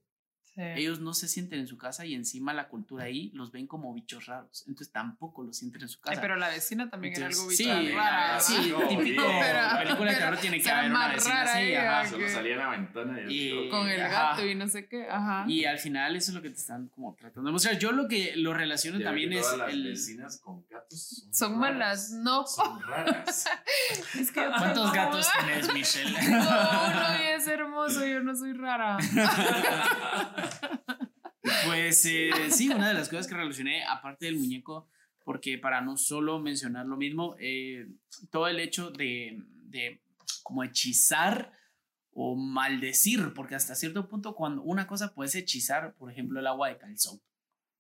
Ellos 0.56 1.00
no 1.00 1.12
se 1.12 1.28
sienten 1.28 1.60
en 1.60 1.66
su 1.66 1.76
casa 1.76 2.06
y 2.06 2.14
encima 2.14 2.54
la 2.54 2.68
cultura 2.68 3.04
ahí 3.04 3.30
los 3.34 3.52
ven 3.52 3.66
como 3.66 3.92
bichos 3.92 4.26
raros. 4.26 4.64
Entonces 4.66 4.90
tampoco 4.90 5.42
los 5.42 5.56
sienten 5.56 5.82
en 5.82 5.88
su 5.88 6.00
casa. 6.00 6.20
pero 6.20 6.36
la 6.36 6.48
vecina 6.48 6.88
también 6.88 7.14
era 7.14 7.26
algo 7.26 7.46
bicho 7.46 7.64
sí, 7.64 7.92
raro. 7.92 8.40
Sí, 8.40 8.72
típico. 8.88 9.22
Pero, 9.40 9.78
película 9.78 10.10
de 10.12 10.16
terror 10.16 10.38
tiene 10.38 10.60
que 10.60 10.70
haber 10.70 10.90
una 10.90 11.08
vecina 11.08 11.42
así. 11.42 11.74
Ajá, 11.74 12.06
solo 12.08 12.28
salía 12.28 12.54
a 12.54 12.58
la 12.58 12.68
ventana 12.70 13.20
y, 13.28 13.68
con 13.68 13.86
el 13.88 14.00
gato 14.00 14.46
y 14.46 14.54
no 14.54 14.66
sé 14.68 14.88
qué. 14.88 15.06
Ajá. 15.10 15.44
Y 15.46 15.64
al 15.66 15.78
final 15.78 16.16
eso 16.16 16.30
es 16.30 16.34
lo 16.34 16.42
que 16.42 16.50
te 16.50 16.56
están 16.56 16.88
como 16.88 17.14
tratando 17.14 17.48
de 17.48 17.52
mostrar. 17.52 17.78
Yo 17.78 17.92
lo 17.92 18.08
que 18.08 18.34
lo 18.36 18.54
relaciono 18.54 18.98
también 19.00 19.32
es. 19.32 19.46
Las 19.56 19.72
el... 19.72 19.84
vecinas 19.84 20.40
con 20.40 20.64
gatos 20.68 21.26
son, 21.30 21.58
malas, 21.58 22.10
no. 22.10 22.46
Son 22.46 22.80
raras. 22.82 23.46
es 24.18 24.30
que 24.32 24.46
¿Cuántos 24.46 24.92
gatos 24.92 25.26
tenés, 25.38 25.72
Michelle? 25.72 26.12
no, 26.30 26.38
uno 26.38 27.14
es 27.34 27.46
hermoso, 27.46 28.06
yo 28.06 28.22
no 28.22 28.34
soy 28.34 28.52
rara. 28.54 28.96
Pues 31.64 32.04
eh, 32.06 32.30
sí, 32.50 32.68
una 32.68 32.88
de 32.88 32.94
las 32.94 33.08
cosas 33.08 33.26
que 33.26 33.34
relacioné, 33.34 33.84
aparte 33.84 34.26
del 34.26 34.36
muñeco, 34.36 34.88
porque 35.24 35.58
para 35.58 35.80
no 35.80 35.96
solo 35.96 36.38
mencionar 36.38 36.86
lo 36.86 36.96
mismo, 36.96 37.36
eh, 37.38 37.88
todo 38.30 38.48
el 38.48 38.60
hecho 38.60 38.90
de, 38.90 39.42
de 39.64 40.00
como 40.42 40.64
hechizar 40.64 41.52
o 42.12 42.34
maldecir, 42.34 43.32
porque 43.34 43.54
hasta 43.54 43.74
cierto 43.74 44.08
punto 44.08 44.34
cuando 44.34 44.62
una 44.62 44.86
cosa 44.86 45.14
puedes 45.14 45.34
hechizar, 45.34 45.94
por 45.94 46.10
ejemplo, 46.10 46.40
el 46.40 46.46
agua 46.46 46.68
de 46.68 46.78
calzón, 46.78 47.20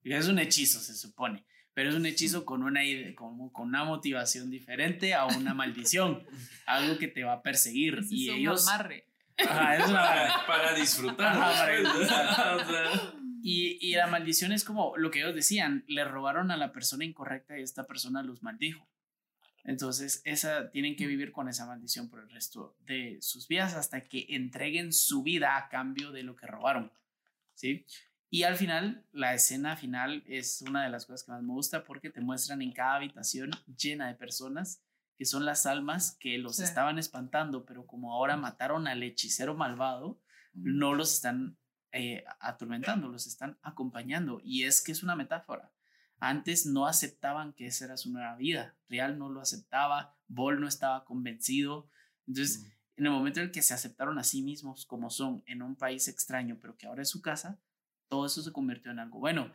es 0.02 0.28
un 0.28 0.38
hechizo, 0.38 0.78
se 0.78 0.94
supone, 0.94 1.44
pero 1.72 1.90
es 1.90 1.96
un 1.96 2.06
hechizo 2.06 2.44
con 2.44 2.62
una, 2.62 2.80
con, 3.14 3.50
con 3.50 3.68
una 3.68 3.84
motivación 3.84 4.50
diferente 4.50 5.14
a 5.14 5.26
una 5.26 5.54
maldición, 5.54 6.24
algo 6.66 6.98
que 6.98 7.08
te 7.08 7.24
va 7.24 7.34
a 7.34 7.42
perseguir. 7.42 8.00
y 8.10 8.30
ellos... 8.30 8.66
Para, 9.36 10.74
disfrutar. 10.76 11.70
Y, 13.42 13.78
y, 13.80 13.94
la 13.94 14.06
maldición 14.06 14.52
es 14.52 14.64
como 14.64 14.96
lo 14.96 15.10
que 15.10 15.20
ellos 15.20 15.34
decían, 15.34 15.84
le 15.86 16.04
robaron 16.04 16.50
a 16.50 16.56
la 16.56 16.72
persona 16.72 17.04
incorrecta 17.04 17.58
y 17.58 17.62
esta 17.62 17.86
persona 17.86 18.22
los 18.22 18.42
maldijo. 18.42 18.88
Entonces, 19.64 20.22
esa, 20.24 20.70
tienen 20.70 20.96
que 20.96 21.06
vivir 21.06 21.32
con 21.32 21.48
esa 21.48 21.66
maldición 21.66 22.08
por 22.08 22.20
el 22.20 22.30
resto 22.30 22.76
de 22.86 23.18
sus 23.20 23.48
vidas 23.48 23.74
hasta 23.74 24.02
que 24.02 24.26
entreguen 24.30 24.92
su 24.92 25.22
vida 25.22 25.56
a 25.56 25.68
cambio 25.68 26.12
de 26.12 26.22
lo 26.22 26.36
que 26.36 26.46
robaron. 26.46 26.92
¿Sí? 27.54 27.84
Y 28.30 28.44
al 28.44 28.56
final, 28.56 29.04
la 29.12 29.34
escena 29.34 29.76
final 29.76 30.22
es 30.26 30.62
una 30.62 30.84
de 30.84 30.90
las 30.90 31.06
cosas 31.06 31.24
que 31.24 31.32
más 31.32 31.42
me 31.42 31.52
gusta 31.52 31.84
porque 31.84 32.10
te 32.10 32.20
muestran 32.20 32.62
en 32.62 32.72
cada 32.72 32.96
habitación 32.96 33.50
llena 33.76 34.08
de 34.08 34.14
personas 34.14 34.82
que 35.16 35.24
son 35.24 35.44
las 35.44 35.66
almas 35.66 36.16
que 36.20 36.38
los 36.38 36.56
Sí. 36.56 36.62
estaban 36.64 36.98
espantando, 36.98 37.64
pero 37.64 37.86
como 37.86 38.12
ahora 38.12 38.36
mataron 38.36 38.86
al 38.86 39.02
hechicero 39.02 39.54
malvado, 39.54 40.20
no 40.54 40.94
los 40.94 41.12
están 41.14 41.56
eh, 41.92 42.24
atormentando, 42.40 43.08
los 43.08 43.26
están 43.26 43.58
acompañando. 43.62 44.40
Y 44.44 44.64
es 44.64 44.82
que 44.82 44.92
es 44.92 45.02
una 45.02 45.16
metáfora. 45.16 45.72
Antes 46.18 46.66
no 46.66 46.86
aceptaban 46.86 47.54
que 47.54 47.66
esa 47.66 47.86
era 47.86 47.96
su 47.96 48.12
nueva 48.12 48.36
vida. 48.36 48.76
Real 48.88 49.18
no 49.18 49.30
lo 49.30 49.40
aceptaba, 49.40 50.14
Ball 50.28 50.60
no 50.60 50.68
estaba 50.68 51.04
convencido. 51.06 51.88
Entonces, 52.26 52.64
Mm. 52.64 52.70
en 52.98 53.06
el 53.06 53.12
momento 53.12 53.40
en 53.40 53.46
el 53.46 53.52
que 53.52 53.62
se 53.62 53.72
aceptaron 53.72 54.18
a 54.18 54.24
sí 54.24 54.42
mismos 54.42 54.84
como 54.84 55.08
son 55.10 55.42
en 55.46 55.62
un 55.62 55.74
país 55.76 56.06
extraño, 56.08 56.58
pero 56.60 56.76
que 56.76 56.86
ahora 56.86 57.02
es 57.02 57.08
su 57.10 57.22
casa, 57.22 57.58
todo 58.08 58.26
eso 58.26 58.42
se 58.42 58.52
convirtió 58.52 58.90
en 58.90 58.98
algo 58.98 59.18
bueno. 59.18 59.50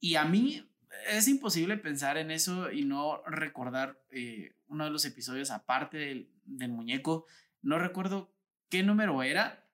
Y 0.00 0.16
a 0.16 0.24
mí 0.24 0.68
es 1.08 1.28
imposible 1.28 1.76
pensar 1.76 2.16
en 2.16 2.30
eso 2.30 2.70
y 2.70 2.84
no 2.84 3.22
recordar 3.26 4.00
eh, 4.10 4.54
uno 4.66 4.84
de 4.84 4.90
los 4.90 5.04
episodios 5.04 5.50
aparte 5.50 5.96
del, 5.96 6.30
del 6.44 6.70
muñeco. 6.70 7.26
No 7.62 7.78
recuerdo 7.78 8.32
qué 8.68 8.82
número 8.82 9.22
era, 9.22 9.66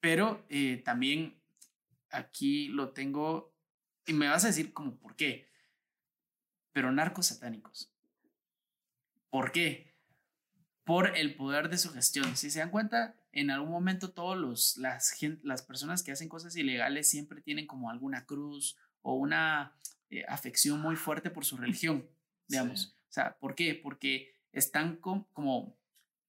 pero 0.00 0.44
eh, 0.48 0.82
también 0.84 1.40
aquí 2.10 2.68
lo 2.68 2.90
tengo 2.90 3.54
y 4.06 4.12
me 4.12 4.28
vas 4.28 4.44
a 4.44 4.48
decir 4.48 4.72
como 4.72 4.96
por 4.96 5.16
qué. 5.16 5.48
Pero 6.72 6.92
narcos 6.92 7.26
satánicos. 7.26 7.92
¿Por 9.30 9.52
qué? 9.52 9.94
Por 10.84 11.16
el 11.16 11.34
poder 11.34 11.70
de 11.70 11.78
su 11.78 11.90
gestión. 11.92 12.36
Si 12.36 12.50
se 12.50 12.58
dan 12.58 12.70
cuenta, 12.70 13.16
en 13.32 13.50
algún 13.50 13.70
momento 13.70 14.12
todos 14.12 14.76
las, 14.76 15.18
las 15.42 15.62
personas 15.62 16.02
que 16.02 16.12
hacen 16.12 16.28
cosas 16.28 16.54
ilegales 16.56 17.08
siempre 17.08 17.40
tienen 17.40 17.66
como 17.66 17.90
alguna 17.90 18.26
cruz 18.26 18.76
o 19.02 19.14
una 19.14 19.76
eh, 20.10 20.24
afección 20.28 20.80
muy 20.80 20.96
fuerte 20.96 21.30
por 21.30 21.44
su 21.44 21.56
religión, 21.56 22.08
digamos. 22.48 22.82
Sí. 22.82 22.88
O 23.08 23.12
sea, 23.14 23.36
¿por 23.38 23.54
qué? 23.54 23.74
Porque 23.74 24.34
están 24.52 24.96
com- 24.96 25.26
como 25.32 25.78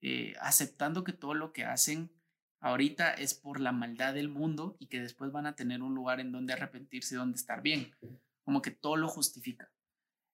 eh, 0.02 0.34
aceptando 0.40 1.04
que 1.04 1.14
todo 1.14 1.34
lo 1.34 1.52
que 1.54 1.64
hacen 1.66 2.12
ahorita 2.60 3.12
es 3.14 3.34
por 3.34 3.60
la 3.60 3.72
maldad 3.72 4.14
del 4.14 4.30
mundo 4.30 4.76
y 4.80 4.88
que 4.88 5.00
después 5.02 5.32
van 5.32 5.46
a 5.46 5.56
tener 5.56 5.82
un 5.82 5.94
lugar 5.96 6.20
en 6.20 6.32
donde 6.32 6.54
arrepentirse, 6.54 7.16
donde 7.16 7.38
estar 7.38 7.62
bien. 7.62 7.96
Como 8.44 8.62
que 8.62 8.72
todo 8.72 8.96
lo 8.98 9.08
justifica. 9.08 9.72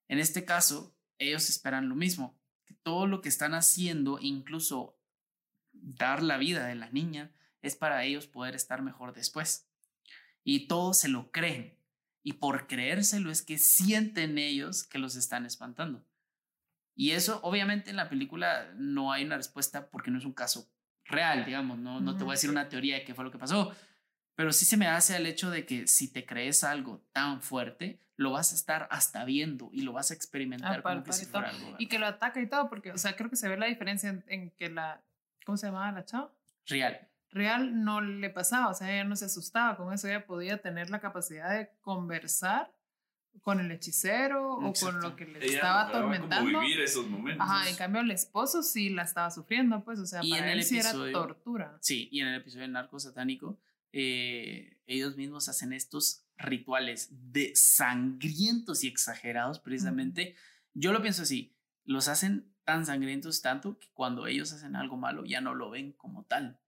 En 0.08 0.20
este 0.20 0.44
caso, 0.46 0.96
ellos 1.18 1.50
esperan 1.50 1.88
lo 1.90 1.96
mismo, 1.96 2.38
que 2.66 2.74
todo 2.74 3.08
lo 3.08 3.22
que 3.22 3.30
están 3.30 3.54
haciendo, 3.54 4.18
incluso 4.20 4.98
dar 5.72 6.22
la 6.22 6.38
vida 6.38 6.68
de 6.68 6.76
la 6.76 6.90
niña, 6.90 7.32
es 7.62 7.76
para 7.76 8.04
ellos 8.04 8.28
poder 8.28 8.56
estar 8.56 8.82
mejor 8.82 9.14
después. 9.14 9.70
Y 10.44 10.68
todos 10.68 11.00
se 11.00 11.08
lo 11.08 11.32
creen. 11.32 11.78
Y 12.24 12.34
por 12.34 12.68
creérselo 12.68 13.32
es 13.32 13.42
que 13.42 13.58
sienten 13.58 14.38
ellos 14.38 14.84
que 14.84 15.00
los 15.00 15.16
están 15.16 15.46
espantando. 15.46 16.06
Y 16.96 17.12
eso, 17.12 17.40
obviamente, 17.44 17.90
en 17.90 17.96
la 17.96 18.10
película 18.10 18.72
no 18.76 19.12
hay 19.12 19.24
una 19.26 19.38
respuesta 19.38 19.90
porque 19.90 20.12
no 20.12 20.18
es 20.20 20.26
un 20.26 20.34
caso 20.34 20.70
real, 21.06 21.46
digamos. 21.46 21.80
No, 21.80 22.00
no 22.00 22.16
te 22.16 22.24
voy 22.24 22.32
a 22.34 22.36
decir 22.36 22.50
una 22.50 22.70
teoría 22.70 22.96
de 22.96 23.04
qué 23.06 23.16
fue 23.16 23.24
lo 23.24 23.32
que 23.32 23.40
pasó. 23.40 23.74
Pero 24.36 24.52
sí 24.54 24.66
se 24.66 24.78
me 24.78 24.88
hace 24.88 25.16
el 25.18 25.26
hecho 25.26 25.50
de 25.50 25.66
que 25.66 25.88
si 25.88 26.12
te 26.12 26.26
crees 26.26 26.64
algo 26.64 27.04
tan 27.12 27.42
fuerte, 27.42 28.00
lo 28.18 28.32
vas 28.32 28.52
a 28.52 28.56
estar 28.56 28.88
hasta 28.92 29.26
viendo 29.26 29.70
y 29.74 29.82
lo 29.82 29.94
vas 29.94 30.12
a 30.12 30.14
experimentar 30.14 30.80
Ah, 30.80 30.84
como 30.84 31.04
que 31.04 31.12
si 31.14 31.24
y 31.24 31.26
todo. 31.28 31.42
fuera 31.42 31.50
algo 31.50 31.76
Y 31.80 31.88
que 31.88 31.98
lo 32.00 32.06
ataca 32.06 32.40
y 32.40 32.48
todo, 32.48 32.70
porque, 32.70 32.92
o 32.92 32.98
sea, 32.98 33.16
creo 33.16 33.30
que 33.30 33.36
se 33.36 33.50
ve 33.50 33.58
la 33.58 33.66
diferencia 33.66 34.10
en, 34.10 34.24
en 34.28 34.52
que 34.52 34.70
la, 34.70 35.02
¿cómo 35.46 35.58
se 35.58 35.68
llamaba 35.68 35.92
la 35.92 36.06
chava? 36.06 36.32
real. 36.68 37.08
Real 37.32 37.84
no 37.84 38.02
le 38.02 38.30
pasaba, 38.30 38.70
o 38.70 38.74
sea, 38.74 38.92
ella 38.94 39.04
no 39.06 39.16
se 39.16 39.26
asustaba 39.26 39.78
con 39.78 39.94
eso, 39.94 40.08
ella 40.08 40.26
podía 40.26 40.62
tener 40.62 40.90
la 40.90 41.00
capacidad 41.00 41.50
de 41.58 41.70
conversar 41.82 42.74
con 43.42 43.62
el 43.62 43.72
hechicero 43.72 44.56
o 44.58 44.74
con 44.74 45.00
lo 45.00 45.16
que 45.16 45.26
le 45.26 45.40
Ella 45.40 45.56
estaba 45.56 45.82
atormentando. 45.88 46.52
Como 46.52 46.60
vivir 46.60 46.82
esos 46.82 47.08
momentos. 47.08 47.48
Ajá, 47.50 47.70
en 47.70 47.76
cambio 47.78 48.02
el 48.02 48.12
esposo 48.12 48.62
sí 48.62 48.90
la 48.90 49.04
estaba 49.04 49.32
sufriendo, 49.32 49.84
pues, 49.86 50.00
o 50.00 50.06
sea, 50.06 50.20
Y 50.22 50.32
para 50.32 50.44
en 50.48 50.50
él 50.52 50.58
el 50.60 50.64
sí 50.66 50.78
era 50.78 50.90
episodio- 50.90 51.14
tortura. 51.14 51.78
Sí, 51.80 52.10
y 52.12 52.20
en 52.20 52.28
el 52.28 52.36
episodio 52.42 52.64
de 52.64 52.74
Narco 52.74 53.00
Satánico, 53.00 53.58
eh, 53.94 54.78
ellos 54.86 55.16
mismos 55.16 55.48
hacen 55.48 55.72
estos 55.72 56.26
rituales 56.38 57.08
de 57.12 57.54
sangrientos 57.56 58.84
y 58.84 58.88
exagerados, 58.88 59.60
precisamente. 59.60 60.36
Yo 60.74 60.92
lo 60.92 61.02
pienso 61.02 61.22
así, 61.24 61.56
los 61.86 62.08
hacen 62.08 62.54
tan 62.66 62.86
sangrientos 62.86 63.42
tanto 63.42 63.78
que 63.80 63.88
cuando 63.94 64.28
ellos 64.28 64.52
hacen 64.54 64.76
algo 64.76 64.98
malo 64.98 65.24
ya 65.26 65.42
no 65.42 65.56
lo 65.56 65.70
ven 65.70 65.94
como 65.94 66.24
tal. 66.26 66.60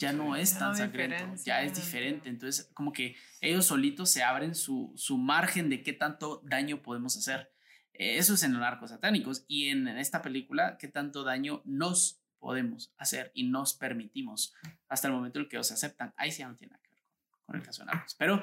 Ya 0.00 0.14
no 0.14 0.34
es 0.34 0.58
tan 0.58 0.74
sangriento, 0.74 1.42
ya 1.44 1.62
es 1.62 1.74
diferente. 1.74 2.30
Entonces, 2.30 2.70
como 2.72 2.90
que 2.90 3.16
ellos 3.42 3.66
solitos 3.66 4.10
se 4.10 4.22
abren 4.22 4.54
su, 4.54 4.92
su 4.96 5.18
margen 5.18 5.68
de 5.68 5.82
qué 5.82 5.92
tanto 5.92 6.40
daño 6.44 6.80
podemos 6.80 7.18
hacer. 7.18 7.52
Eh, 7.92 8.16
Eso 8.16 8.32
es 8.32 8.42
en 8.42 8.52
los 8.52 8.60
narcos 8.62 8.90
satánicos. 8.90 9.44
Y 9.46 9.68
en, 9.68 9.86
en 9.86 9.98
esta 9.98 10.22
película, 10.22 10.78
qué 10.78 10.88
tanto 10.88 11.22
daño 11.22 11.60
nos 11.66 12.22
podemos 12.38 12.94
hacer 12.96 13.30
y 13.34 13.44
nos 13.44 13.74
permitimos 13.74 14.54
hasta 14.88 15.08
el 15.08 15.12
momento 15.14 15.38
en 15.38 15.44
el 15.44 15.50
que 15.50 15.58
los 15.58 15.70
aceptan. 15.70 16.14
Ahí 16.16 16.32
sí 16.32 16.42
no 16.42 16.56
tiene 16.56 16.70
nada 16.72 16.82
que 16.82 16.90
ver 16.94 17.04
con, 17.04 17.40
con 17.44 17.56
el 17.56 17.62
caso 17.62 17.82
de 17.82 17.86
narcos. 17.92 18.14
Pero 18.14 18.42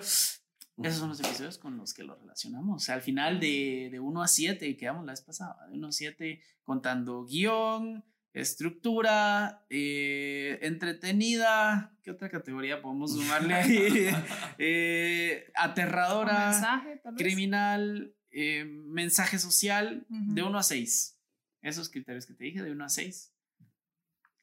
esos 0.83 0.99
son 0.99 1.09
los 1.09 1.19
episodios 1.19 1.57
con 1.57 1.75
los 1.75 1.91
que 1.95 2.03
lo 2.03 2.15
relacionamos. 2.15 2.83
O 2.83 2.85
sea, 2.85 2.93
al 2.93 3.01
final 3.01 3.39
de, 3.39 3.89
de 3.91 3.99
1 3.99 4.21
a 4.21 4.27
7, 4.27 4.77
quedamos 4.77 5.03
la 5.07 5.13
vez 5.13 5.21
pasada, 5.21 5.65
de 5.67 5.73
1 5.73 5.87
a 5.87 5.91
7, 5.91 6.39
contando 6.63 7.25
guion, 7.25 8.05
estructura, 8.33 9.65
eh, 9.69 10.59
entretenida. 10.61 11.95
¿Qué 12.03 12.11
otra 12.11 12.29
categoría 12.29 12.81
podemos 12.81 13.13
sumarle 13.13 13.53
ahí? 13.55 14.09
Eh, 14.57 15.51
aterradora, 15.55 16.49
mensaje, 16.51 17.01
criminal, 17.17 18.15
eh, 18.31 18.65
mensaje 18.65 19.39
social, 19.39 20.05
Ujú. 20.09 20.33
de 20.33 20.43
1 20.43 20.57
a 20.59 20.63
6. 20.63 21.19
Esos 21.61 21.89
criterios 21.89 22.25
que 22.25 22.33
te 22.33 22.43
dije, 22.45 22.61
de 22.61 22.71
1 22.71 22.85
a 22.85 22.89
6. 22.89 23.33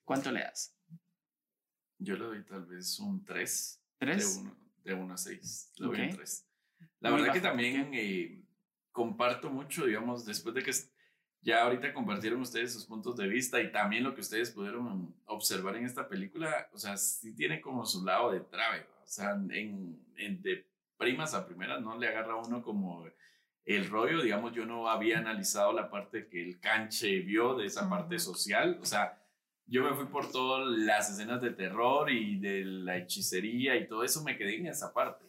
¿Cuánto 0.04 0.30
le 0.32 0.40
das? 0.40 0.76
Yo 1.98 2.16
le 2.16 2.24
doy 2.24 2.44
tal 2.44 2.66
vez 2.66 2.98
un 2.98 3.24
3. 3.24 3.80
¿Tres? 3.98 4.34
De 4.36 4.40
1 4.42 4.64
de 4.84 4.94
uno 4.94 5.14
a 5.14 5.16
6. 5.16 5.72
Le 5.78 5.86
doy 5.86 5.96
Ok. 5.96 6.02
un 6.10 6.16
3. 6.16 6.46
La 7.00 7.10
Muy 7.10 7.20
verdad 7.20 7.32
que 7.34 7.40
bajo, 7.40 7.50
también 7.52 7.90
eh, 7.94 8.44
comparto 8.92 9.50
mucho, 9.50 9.86
digamos, 9.86 10.26
después 10.26 10.54
de 10.54 10.62
que 10.62 10.72
ya 11.44 11.62
ahorita 11.62 11.92
compartieron 11.92 12.40
ustedes 12.40 12.72
sus 12.72 12.86
puntos 12.86 13.16
de 13.16 13.28
vista 13.28 13.60
y 13.60 13.70
también 13.70 14.02
lo 14.04 14.14
que 14.14 14.22
ustedes 14.22 14.50
pudieron 14.50 15.14
observar 15.26 15.76
en 15.76 15.84
esta 15.84 16.08
película, 16.08 16.68
o 16.72 16.78
sea, 16.78 16.96
sí 16.96 17.34
tiene 17.34 17.60
como 17.60 17.84
su 17.86 18.04
lado 18.04 18.32
de 18.32 18.40
trave, 18.40 18.86
o 19.04 19.06
sea, 19.06 19.32
en, 19.32 20.00
en- 20.16 20.42
de 20.42 20.66
primas 20.96 21.34
a 21.34 21.46
primeras 21.46 21.80
no 21.82 21.96
le 21.98 22.08
agarra 22.08 22.32
a 22.34 22.36
uno 22.36 22.62
como 22.62 23.06
el 23.66 23.88
rollo, 23.88 24.22
digamos, 24.22 24.52
yo 24.54 24.66
no 24.66 24.88
había 24.88 25.18
analizado 25.18 25.72
la 25.72 25.90
parte 25.90 26.28
que 26.28 26.42
el 26.42 26.60
canche 26.60 27.20
vio 27.20 27.54
de 27.56 27.66
esa 27.66 27.88
parte 27.88 28.18
social, 28.18 28.78
o 28.80 28.84
sea, 28.86 29.20
yo 29.66 29.82
me 29.82 29.94
fui 29.94 30.06
por 30.06 30.30
todas 30.30 30.66
las 30.66 31.10
escenas 31.10 31.40
de 31.40 31.50
terror 31.50 32.10
y 32.10 32.38
de 32.38 32.64
la 32.64 32.96
hechicería 32.98 33.76
y 33.76 33.88
todo 33.88 34.04
eso, 34.04 34.22
me 34.22 34.36
quedé 34.36 34.56
en 34.56 34.66
esa 34.66 34.92
parte. 34.92 35.24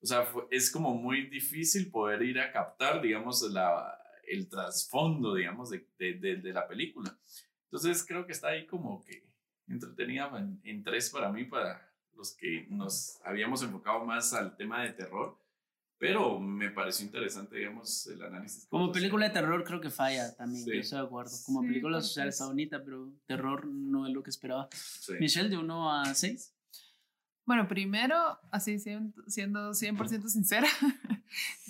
O 0.00 0.06
sea, 0.06 0.22
fue- 0.24 0.46
es 0.50 0.70
como 0.70 0.94
muy 0.94 1.22
difícil 1.28 1.90
poder 1.90 2.22
ir 2.22 2.38
a 2.38 2.52
captar, 2.52 3.00
digamos, 3.00 3.42
la, 3.50 3.97
el 4.30 4.48
trasfondo, 4.48 5.34
digamos, 5.34 5.70
de, 5.70 5.86
de, 5.98 6.14
de- 6.14 6.36
de 6.36 6.52
la 6.52 6.66
película. 6.66 7.16
Entonces 7.64 8.04
creo 8.06 8.26
que 8.26 8.32
está 8.32 8.48
ahí 8.48 8.66
como 8.66 9.02
que 9.04 9.26
entretenida 9.68 10.30
en, 10.38 10.60
en 10.64 10.82
tres 10.82 11.10
para 11.10 11.30
mí, 11.30 11.44
para 11.44 11.86
los 12.14 12.32
que 12.34 12.66
nos 12.70 13.20
habíamos 13.24 13.62
enfocado 13.62 14.04
más 14.04 14.32
al 14.32 14.56
tema 14.56 14.82
de 14.82 14.92
terror. 14.92 15.38
Pero 16.00 16.38
me 16.38 16.70
pareció 16.70 17.04
interesante, 17.04 17.56
digamos, 17.56 18.06
el 18.06 18.22
análisis. 18.22 18.66
Como 18.68 18.92
película 18.92 19.26
de 19.26 19.32
terror 19.32 19.64
creo 19.64 19.80
que 19.80 19.90
falla 19.90 20.32
también, 20.36 20.64
Sí. 20.64 20.70
yo 20.72 20.80
estoy 20.80 20.98
de 21.00 21.04
acuerdo. 21.06 21.32
Como 21.44 21.60
Sí, 21.62 21.66
película 21.68 22.00
social 22.00 22.28
es- 22.28 22.36
está 22.36 22.46
bonita, 22.46 22.84
pero 22.84 23.12
terror 23.26 23.66
no 23.66 24.06
es 24.06 24.12
lo 24.14 24.22
que 24.22 24.30
esperaba. 24.30 24.68
Sí. 24.72 25.14
Michelle, 25.18 25.48
de 25.48 25.58
1 25.58 25.92
a 25.92 26.14
6. 26.14 26.54
Bueno, 27.44 27.66
primero, 27.66 28.38
así 28.52 28.78
sien- 28.78 29.12
siendo 29.26 29.74
100% 29.74 30.28
sincera, 30.28 30.68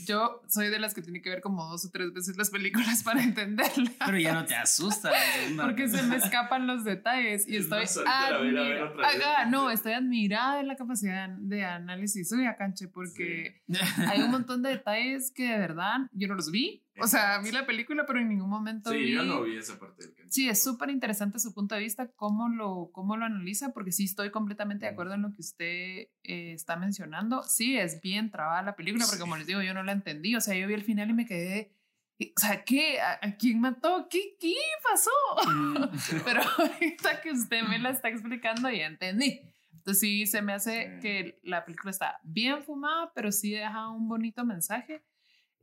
yo 0.07 0.43
soy 0.49 0.69
de 0.69 0.79
las 0.79 0.95
que 0.95 1.03
tiene 1.03 1.21
que 1.21 1.31
ver 1.31 1.41
como 1.41 1.65
dos 1.69 1.85
o 1.85 1.91
tres 1.91 2.13
veces 2.13 2.37
las 2.37 2.51
películas 2.51 3.03
para 3.05 3.23
entenderla. 3.23 3.91
Pero 4.05 4.19
ya 4.19 4.35
no 4.35 4.45
te 4.45 4.55
asusta. 4.55 5.11
la 5.11 5.21
segunda. 5.21 5.65
Porque 5.65 5.89
se 5.89 6.03
me 6.03 6.17
escapan 6.17 6.67
los 6.67 6.85
detalles 6.85 7.47
y 7.49 7.57
Es 7.57 7.65
estoy 7.65 7.85
a 8.07 8.27
a 8.27 8.39
ver 8.39 8.57
admira-. 8.57 8.93
Ajá, 9.05 9.45
no, 9.47 9.71
estoy 9.71 9.93
admirada 9.93 10.59
de 10.59 10.65
la 10.65 10.77
capacidad 10.77 11.29
de 11.29 11.65
análisis 11.65 12.29
suya, 12.29 12.57
Canche, 12.57 12.89
porque 12.89 13.63
hay 14.09 14.23
un 14.23 14.31
montón 14.31 14.63
de 14.63 14.71
detalles 14.71 15.31
que 15.31 15.49
de 15.49 15.59
verdad 15.59 15.99
yo 16.13 16.29
no 16.29 16.35
los 16.35 16.51
vi. 16.51 16.83
O 17.01 17.07
sea, 17.07 17.39
vi 17.39 17.51
la 17.51 17.67
película, 17.67 18.05
pero 18.07 18.21
en 18.21 18.29
ningún 18.29 18.49
momento 18.51 18.91
Sí, 18.91 18.97
vi. 18.99 19.13
yo 19.15 19.23
no 19.25 19.43
vi 19.43 19.57
esa 19.57 19.79
parte 19.79 20.05
del 20.05 20.15
canche. 20.15 20.33
Sí, 20.33 20.49
es 20.49 20.63
súper 20.63 20.91
interesante 20.91 21.39
su 21.39 21.53
punto 21.55 21.75
de 21.75 21.81
vista, 21.83 22.09
cómo 22.13 22.49
lo, 22.49 22.91
cómo 22.93 23.17
lo 23.17 23.25
analiza, 23.25 23.73
porque 23.73 23.93
sí 23.93 24.05
estoy 24.05 24.31
completamente 24.31 24.87
de 24.87 24.93
acuerdo 24.93 25.15
en 25.15 25.23
lo 25.23 25.33
que 25.33 25.41
usted 25.41 25.65
eh, 25.67 26.09
está 26.53 26.77
mencionando. 26.77 27.43
Sí, 27.43 27.77
es 27.79 28.01
bien 28.01 28.31
trabada 28.31 28.63
la 28.63 28.77
película, 28.77 29.05
porque 29.05 29.17
Sí. 29.17 29.21
como 29.23 29.37
les 29.37 29.47
digo, 29.47 29.63
yo 29.63 29.75
no 29.75 29.83
la 29.83 29.93
entendí. 29.93 30.35
O 30.37 30.41
sea, 30.41 30.55
yo 30.57 30.67
vi 30.67 30.75
el 30.75 30.85
final 30.85 31.11
y 31.11 31.15
me 31.15 31.27
quedé. 31.27 31.73
O 32.21 32.41
sea, 32.41 32.65
¿qué? 32.65 33.01
¿A, 33.01 33.19
a 33.23 33.37
quién 33.37 33.61
mató? 33.61 34.09
¿Qué, 34.11 34.37
¿Qué 34.41 34.55
pasó? 34.83 35.11
Mm, 35.51 35.77
Pero 36.25 36.41
ahorita 36.43 37.21
que 37.21 37.31
usted 37.31 37.63
me 37.63 37.79
la 37.79 37.91
está 37.91 38.09
explicando, 38.09 38.69
ya 38.71 38.87
entendí. 38.87 39.41
Entonces 39.73 40.01
sí, 40.01 40.27
se 40.27 40.43
me 40.43 40.53
hace 40.53 40.99
que 41.01 41.39
la 41.45 41.65
película 41.65 41.91
está 41.93 42.19
bien 42.25 42.63
fumada, 42.63 43.11
pero 43.15 43.31
sí 43.33 43.53
deja 43.53 43.89
un 43.89 44.07
bonito 44.09 44.45
mensaje. 44.45 45.03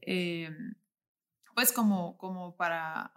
Eh, 0.02 0.50
pues 1.56 1.72
como, 1.72 2.18
como 2.18 2.56
para 2.56 3.14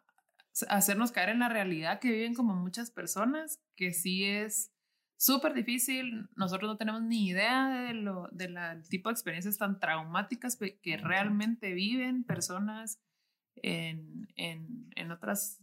hacernos 0.68 1.12
caer 1.12 1.28
en 1.28 1.40
la 1.40 1.48
realidad 1.48 2.00
que 2.00 2.10
viven 2.10 2.34
como 2.34 2.54
muchas 2.54 2.90
personas, 2.90 3.60
que 3.76 3.92
sí 3.92 4.24
es 4.24 4.72
súper 5.18 5.52
difícil. 5.52 6.28
Nosotros 6.36 6.70
no 6.70 6.76
tenemos 6.78 7.02
ni 7.02 7.28
idea 7.28 7.68
de 7.68 7.94
lo 7.94 8.28
del 8.32 8.56
tipo 8.88 9.08
de 9.08 9.14
experiencias 9.14 9.58
tan 9.58 9.78
traumáticas 9.80 10.56
que 10.56 10.96
realmente 10.96 11.74
viven 11.74 12.24
personas 12.24 13.00
en, 13.56 14.28
en, 14.36 14.90
en 14.94 15.10
otras 15.10 15.60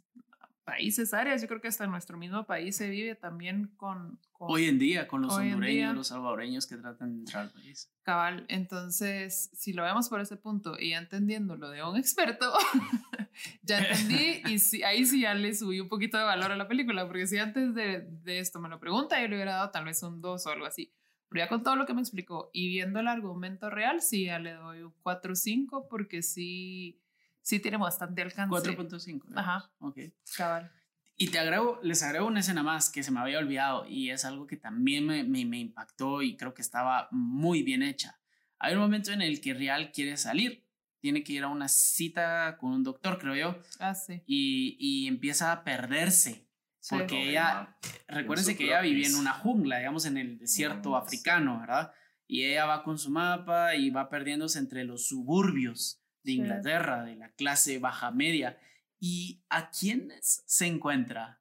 países, 0.65 1.13
áreas. 1.13 1.41
Yo 1.41 1.47
creo 1.47 1.61
que 1.61 1.69
hasta 1.69 1.85
en 1.85 1.91
nuestro 1.91 2.17
mismo 2.17 2.45
país 2.45 2.75
se 2.75 2.89
vive 2.89 3.15
también 3.15 3.71
con... 3.77 4.19
hoy 4.39 4.65
en 4.65 4.79
día, 4.79 5.07
con 5.07 5.21
los 5.21 5.33
hondureños, 5.33 5.95
los 5.95 6.07
salvadoreños 6.07 6.67
que 6.67 6.75
tratan 6.75 7.13
de 7.13 7.19
entrar 7.19 7.43
al 7.43 7.51
país. 7.51 7.89
Cabal, 8.03 8.45
entonces, 8.49 9.51
si 9.53 9.71
lo 9.71 9.83
vemos 9.83 10.09
por 10.09 10.19
ese 10.19 10.35
punto 10.35 10.75
y 10.77 10.89
ya 10.89 10.97
entendiendo 10.97 11.55
lo 11.55 11.69
de 11.69 11.83
un 11.83 11.95
experto, 11.95 12.51
ya 13.61 13.79
entendí 13.79 14.41
y 14.47 14.59
sí, 14.59 14.83
ahí 14.83 15.05
sí 15.05 15.21
ya 15.21 15.33
le 15.33 15.55
subí 15.55 15.79
un 15.79 15.87
poquito 15.87 16.17
de 16.17 16.23
valor 16.23 16.51
a 16.51 16.57
la 16.57 16.67
película, 16.67 17.07
porque 17.07 17.27
si 17.27 17.37
antes 17.37 17.73
de, 17.75 18.07
de 18.23 18.39
esto 18.39 18.59
me 18.59 18.67
lo 18.67 18.79
pregunta, 18.79 19.21
yo 19.21 19.27
le 19.27 19.35
hubiera 19.35 19.53
dado 19.53 19.71
tal 19.71 19.85
vez 19.85 20.01
un 20.03 20.19
2 20.19 20.45
o 20.45 20.49
algo 20.49 20.65
así. 20.65 20.91
Pero 21.29 21.45
ya 21.45 21.49
con 21.49 21.63
todo 21.63 21.75
lo 21.75 21.85
que 21.85 21.93
me 21.93 22.01
explicó 22.01 22.49
y 22.53 22.69
viendo 22.69 22.99
el 22.99 23.07
argumento 23.07 23.69
real, 23.69 24.01
sí, 24.01 24.25
ya 24.25 24.39
le 24.39 24.53
doy 24.53 24.81
un 24.81 24.93
4 25.01 25.33
o 25.33 25.35
5 25.35 25.87
porque 25.89 26.21
sí 26.21 27.01
sí 27.45 27.59
tiene 27.59 27.77
bastante 27.77 28.23
alcance. 28.23 28.51
4.5. 28.51 29.21
Ajá. 29.35 29.71
Ok. 29.79 29.99
Cabal. 30.35 30.71
Y 31.15 31.29
te 31.29 31.39
agrego, 31.39 31.79
les 31.83 32.03
agrego 32.03 32.25
una 32.27 32.41
escena 32.41 32.63
más 32.63 32.89
que 32.89 33.03
se 33.03 33.11
me 33.11 33.19
había 33.19 33.37
olvidado 33.37 33.85
y 33.87 34.09
es 34.09 34.25
algo 34.25 34.47
que 34.47 34.57
también 34.57 35.05
me, 35.05 35.23
me, 35.23 35.45
me 35.45 35.59
impactó 35.59 36.21
y 36.21 36.35
creo 36.35 36.53
que 36.53 36.61
estaba 36.61 37.07
muy 37.11 37.63
bien 37.63 37.83
hecha. 37.83 38.19
Hay 38.57 38.73
un 38.73 38.81
momento 38.81 39.11
en 39.11 39.21
el 39.21 39.39
que 39.39 39.53
Real 39.53 39.91
quiere 39.91 40.17
salir, 40.17 40.65
tiene 40.99 41.23
que 41.23 41.33
ir 41.33 41.43
a 41.43 41.47
una 41.47 41.69
cita 41.69 42.57
con 42.57 42.71
un 42.71 42.83
doctor, 42.83 43.19
creo 43.19 43.35
yo. 43.35 43.61
Ah, 43.79 43.93
sí. 43.93 44.23
Y, 44.25 44.75
y 44.79 45.07
empieza 45.07 45.51
a 45.51 45.63
perderse. 45.63 46.49
Porque 46.89 47.29
ella, 47.29 47.77
recuérdense 48.07 48.57
que 48.57 48.65
ella 48.65 48.81
vivía 48.81 49.07
en 49.07 49.15
una 49.15 49.33
jungla, 49.33 49.77
digamos, 49.77 50.05
en 50.05 50.17
el 50.17 50.37
desierto 50.37 50.95
africano, 50.95 51.59
¿verdad? 51.59 51.91
Y 52.27 52.43
ella 52.43 52.65
va 52.65 52.83
con 52.83 52.99
su 52.99 53.09
mapa 53.09 53.75
y 53.75 53.89
va 53.89 54.09
perdiéndose 54.09 54.59
entre 54.59 54.83
los 54.83 55.07
suburbios 55.07 56.04
de 56.25 56.33
Inglaterra, 56.33 57.05
de 57.05 57.15
la 57.15 57.29
clase 57.29 57.79
baja 57.79 58.11
media. 58.11 58.57
¿Y 58.99 59.43
a 59.49 59.69
quiénes 59.69 60.43
se 60.45 60.65
encuentra? 60.65 61.39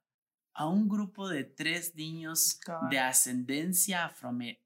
A 0.53 0.67
un 0.67 0.87
grupo 0.87 1.27
de 1.27 1.43
tres 1.43 1.95
niños 1.95 2.61
de 2.89 2.99
ascendencia 2.99 4.13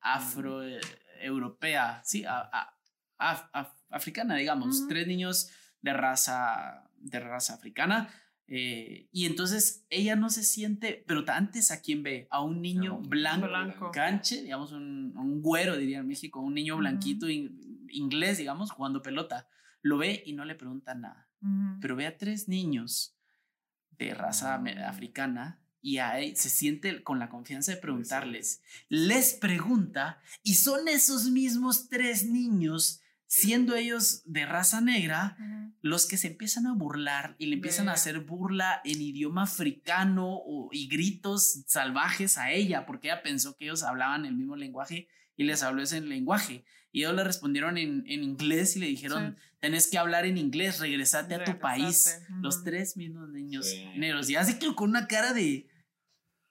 afroeuropea, 0.02 2.02
sí, 2.04 2.24
africana, 3.90 4.36
digamos, 4.36 4.88
tres 4.88 5.08
niños 5.08 5.50
de 5.82 5.94
raza, 5.94 6.92
de 6.98 7.20
raza 7.20 7.56
africana. 7.56 8.14
Eh, 8.52 9.08
y 9.12 9.26
entonces 9.26 9.86
ella 9.90 10.16
no 10.16 10.30
se 10.30 10.44
siente, 10.44 11.04
pero 11.08 11.24
antes 11.28 11.72
a 11.72 11.82
quién 11.82 12.04
ve, 12.04 12.28
a 12.30 12.44
un 12.44 12.62
niño 12.62 13.00
blanco, 13.00 13.92
canche, 13.92 14.44
digamos, 14.44 14.72
un, 14.72 15.14
un, 15.16 15.42
güero, 15.42 15.78
diría 15.78 16.00
en 16.00 16.08
México, 16.08 16.40
un 16.40 16.56
niño 16.56 16.78
blanquito 16.78 17.28
inglés, 17.30 18.40
digamos, 18.40 18.72
jugando 18.72 19.02
pelota 19.02 19.48
lo 19.82 19.98
ve 19.98 20.24
y 20.26 20.34
no 20.34 20.46
le 20.46 20.56
pregunta 20.56 20.96
nada. 20.96 21.30
Pero 21.80 21.96
ve 21.96 22.06
a 22.06 22.18
tres 22.18 22.50
niños 22.50 23.16
de 23.98 24.14
raza 24.14 24.56
ah. 24.56 24.90
africana 24.90 25.62
y 25.82 25.98
ahí 26.00 26.36
se 26.36 26.50
siente 26.50 27.04
con 27.04 27.20
la 27.20 27.30
confianza 27.30 27.74
de 27.74 27.78
preguntarles. 27.78 28.62
Les 28.90 29.34
pregunta 29.34 30.20
y 30.44 30.56
son 30.56 30.88
esos 30.88 31.30
mismos 31.30 31.88
tres 31.88 32.26
niños, 32.26 33.02
siendo 33.28 33.76
ellos 33.76 34.24
de 34.26 34.46
raza 34.46 34.82
negra, 34.82 35.38
los 35.82 36.08
que 36.08 36.18
se 36.18 36.28
empiezan 36.28 36.68
a 36.68 36.74
burlar 36.74 37.36
y 37.38 37.46
le 37.46 37.56
empiezan 37.56 37.88
a 37.88 37.94
hacer 37.94 38.20
burla 38.20 38.82
en 38.84 39.02
idioma 39.02 39.44
africano 39.44 40.42
y 40.72 40.88
gritos 40.90 41.64
salvajes 41.68 42.38
a 42.38 42.52
ella, 42.52 42.86
porque 42.86 43.08
ella 43.08 43.24
pensó 43.24 43.56
que 43.56 43.66
ellos 43.66 43.84
hablaban 43.84 44.26
el 44.26 44.36
mismo 44.36 44.56
lenguaje 44.56 45.08
y 45.38 45.46
les 45.46 45.64
habló 45.64 45.82
ese 45.82 46.02
lenguaje. 46.02 46.66
Y 46.92 47.02
ellos 47.02 47.16
le 47.16 47.24
respondieron 47.24 47.78
en, 47.78 48.04
en 48.08 48.24
inglés 48.24 48.76
y 48.76 48.80
le 48.80 48.88
dijeron, 48.88 49.38
tenés 49.60 49.90
que 49.90 49.98
hablar 49.98 50.26
en 50.26 50.38
inglés, 50.38 50.80
regresate 50.80 51.36
a 51.36 51.44
tu 51.44 51.60
país. 51.60 52.22
Los 52.42 52.64
tres 52.64 52.98
mismos 52.98 53.30
niños 53.30 53.68
negros. 53.96 54.30
Y 54.30 54.36
así 54.36 54.58
que 54.58 54.74
con 54.74 54.90
una 54.90 55.08
cara 55.08 55.34
de, 55.34 55.70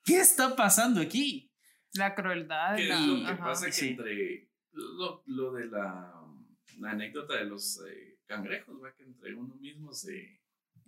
¿qué 0.05 0.20
está 0.20 0.55
pasando 0.55 1.01
aquí? 1.01 1.53
La 1.94 2.14
crueldad. 2.14 2.77
¿Qué 2.77 2.88
es 2.88 3.01
lo 3.01 3.27
que 3.27 3.35
pasa 3.35 3.70
que 3.70 3.88
entre 3.88 4.51
lo, 4.72 5.22
lo, 5.27 5.53
de 5.53 5.66
la, 5.66 6.14
la, 6.79 6.90
anécdota 6.90 7.35
de 7.35 7.44
los 7.44 7.83
eh, 7.88 8.18
cangrejos, 8.27 8.77
¿va? 8.83 8.94
que 8.94 9.05
entre 9.05 9.35
uno 9.35 9.57
mismo 9.57 9.92
se... 9.92 10.40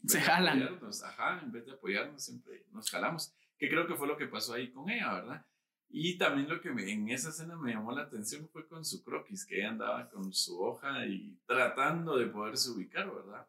Se 0.06 0.20
jalan. 0.20 0.78
Ajá, 1.04 1.40
en 1.42 1.52
vez 1.52 1.66
de 1.66 1.72
apoyarnos 1.72 2.24
siempre 2.24 2.64
nos 2.70 2.88
jalamos. 2.88 3.34
Que 3.58 3.68
creo 3.68 3.86
que 3.86 3.94
fue 3.94 4.08
lo 4.08 4.16
que 4.16 4.26
pasó 4.26 4.54
ahí 4.54 4.70
con 4.72 4.88
ella, 4.88 5.12
¿verdad? 5.12 5.46
Y 5.92 6.16
también 6.18 6.48
lo 6.48 6.60
que 6.60 6.68
en 6.68 7.08
esa 7.08 7.30
escena 7.30 7.56
me 7.56 7.72
llamó 7.72 7.90
la 7.90 8.02
atención 8.02 8.48
fue 8.48 8.68
con 8.68 8.84
su 8.84 9.02
croquis, 9.02 9.44
que 9.44 9.58
ella 9.58 9.70
andaba 9.70 10.08
con 10.08 10.32
su 10.32 10.62
hoja 10.62 11.04
y 11.04 11.36
tratando 11.46 12.16
de 12.16 12.26
poderse 12.26 12.70
ubicar, 12.70 13.12
¿verdad? 13.12 13.46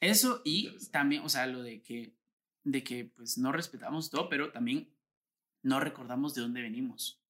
Eso 0.00 0.42
y 0.44 0.76
también, 0.90 1.22
o 1.22 1.28
sea, 1.28 1.46
lo 1.46 1.62
de 1.62 1.80
que, 1.82 2.14
de 2.64 2.84
que 2.84 3.06
pues 3.06 3.38
no 3.38 3.52
respetamos 3.52 4.10
todo, 4.10 4.28
pero 4.28 4.52
también 4.52 4.92
no 5.62 5.80
recordamos 5.80 6.34
de 6.34 6.42
dónde 6.42 6.60
venimos. 6.60 7.22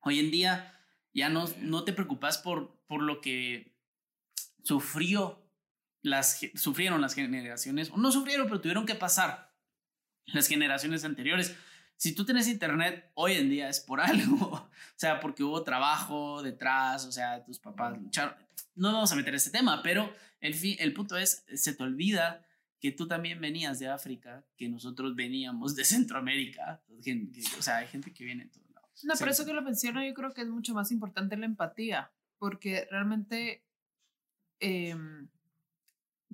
Hoy 0.00 0.18
en 0.18 0.30
día 0.30 0.80
ya 1.12 1.28
no, 1.28 1.44
no 1.58 1.84
te 1.84 1.92
preocupas 1.92 2.38
por, 2.38 2.80
por 2.86 3.02
lo 3.02 3.20
que 3.20 3.76
sufrió 4.62 5.46
las, 6.00 6.40
sufrieron 6.54 7.02
las 7.02 7.14
generaciones, 7.14 7.90
o 7.90 7.98
no 7.98 8.10
sufrieron, 8.12 8.46
pero 8.46 8.62
tuvieron 8.62 8.86
que 8.86 8.94
pasar 8.94 9.54
las 10.26 10.48
generaciones 10.48 11.04
anteriores 11.04 11.56
si 12.02 12.16
tú 12.16 12.24
tienes 12.24 12.48
internet 12.48 13.12
hoy 13.14 13.34
en 13.34 13.48
día 13.48 13.68
es 13.68 13.78
por 13.78 14.00
algo, 14.00 14.46
o 14.46 14.70
sea, 14.96 15.20
porque 15.20 15.44
hubo 15.44 15.62
trabajo 15.62 16.42
detrás, 16.42 17.06
o 17.06 17.12
sea, 17.12 17.44
tus 17.44 17.60
papás 17.60 17.96
lucharon. 17.96 18.34
No 18.74 18.92
vamos 18.92 19.12
a 19.12 19.14
meter 19.14 19.36
ese 19.36 19.52
tema, 19.52 19.84
pero 19.84 20.12
el, 20.40 20.52
fin, 20.54 20.74
el 20.80 20.92
punto 20.94 21.16
es, 21.16 21.44
se 21.54 21.76
te 21.76 21.82
olvida 21.84 22.44
que 22.80 22.90
tú 22.90 23.06
también 23.06 23.40
venías 23.40 23.78
de 23.78 23.86
África, 23.86 24.44
que 24.56 24.68
nosotros 24.68 25.14
veníamos 25.14 25.76
de 25.76 25.84
Centroamérica, 25.84 26.82
o 27.56 27.62
sea, 27.62 27.76
hay 27.76 27.86
gente 27.86 28.12
que 28.12 28.24
viene 28.24 28.46
de 28.46 28.50
todos 28.50 28.68
lados. 28.72 29.04
No, 29.04 29.14
pero 29.16 29.30
eso 29.30 29.46
que 29.46 29.52
lo 29.52 29.62
menciono 29.62 30.04
yo 30.04 30.12
creo 30.12 30.34
que 30.34 30.40
es 30.40 30.48
mucho 30.48 30.74
más 30.74 30.90
importante 30.90 31.36
la 31.36 31.46
empatía, 31.46 32.10
porque 32.36 32.88
realmente 32.90 33.64
em, 34.58 35.28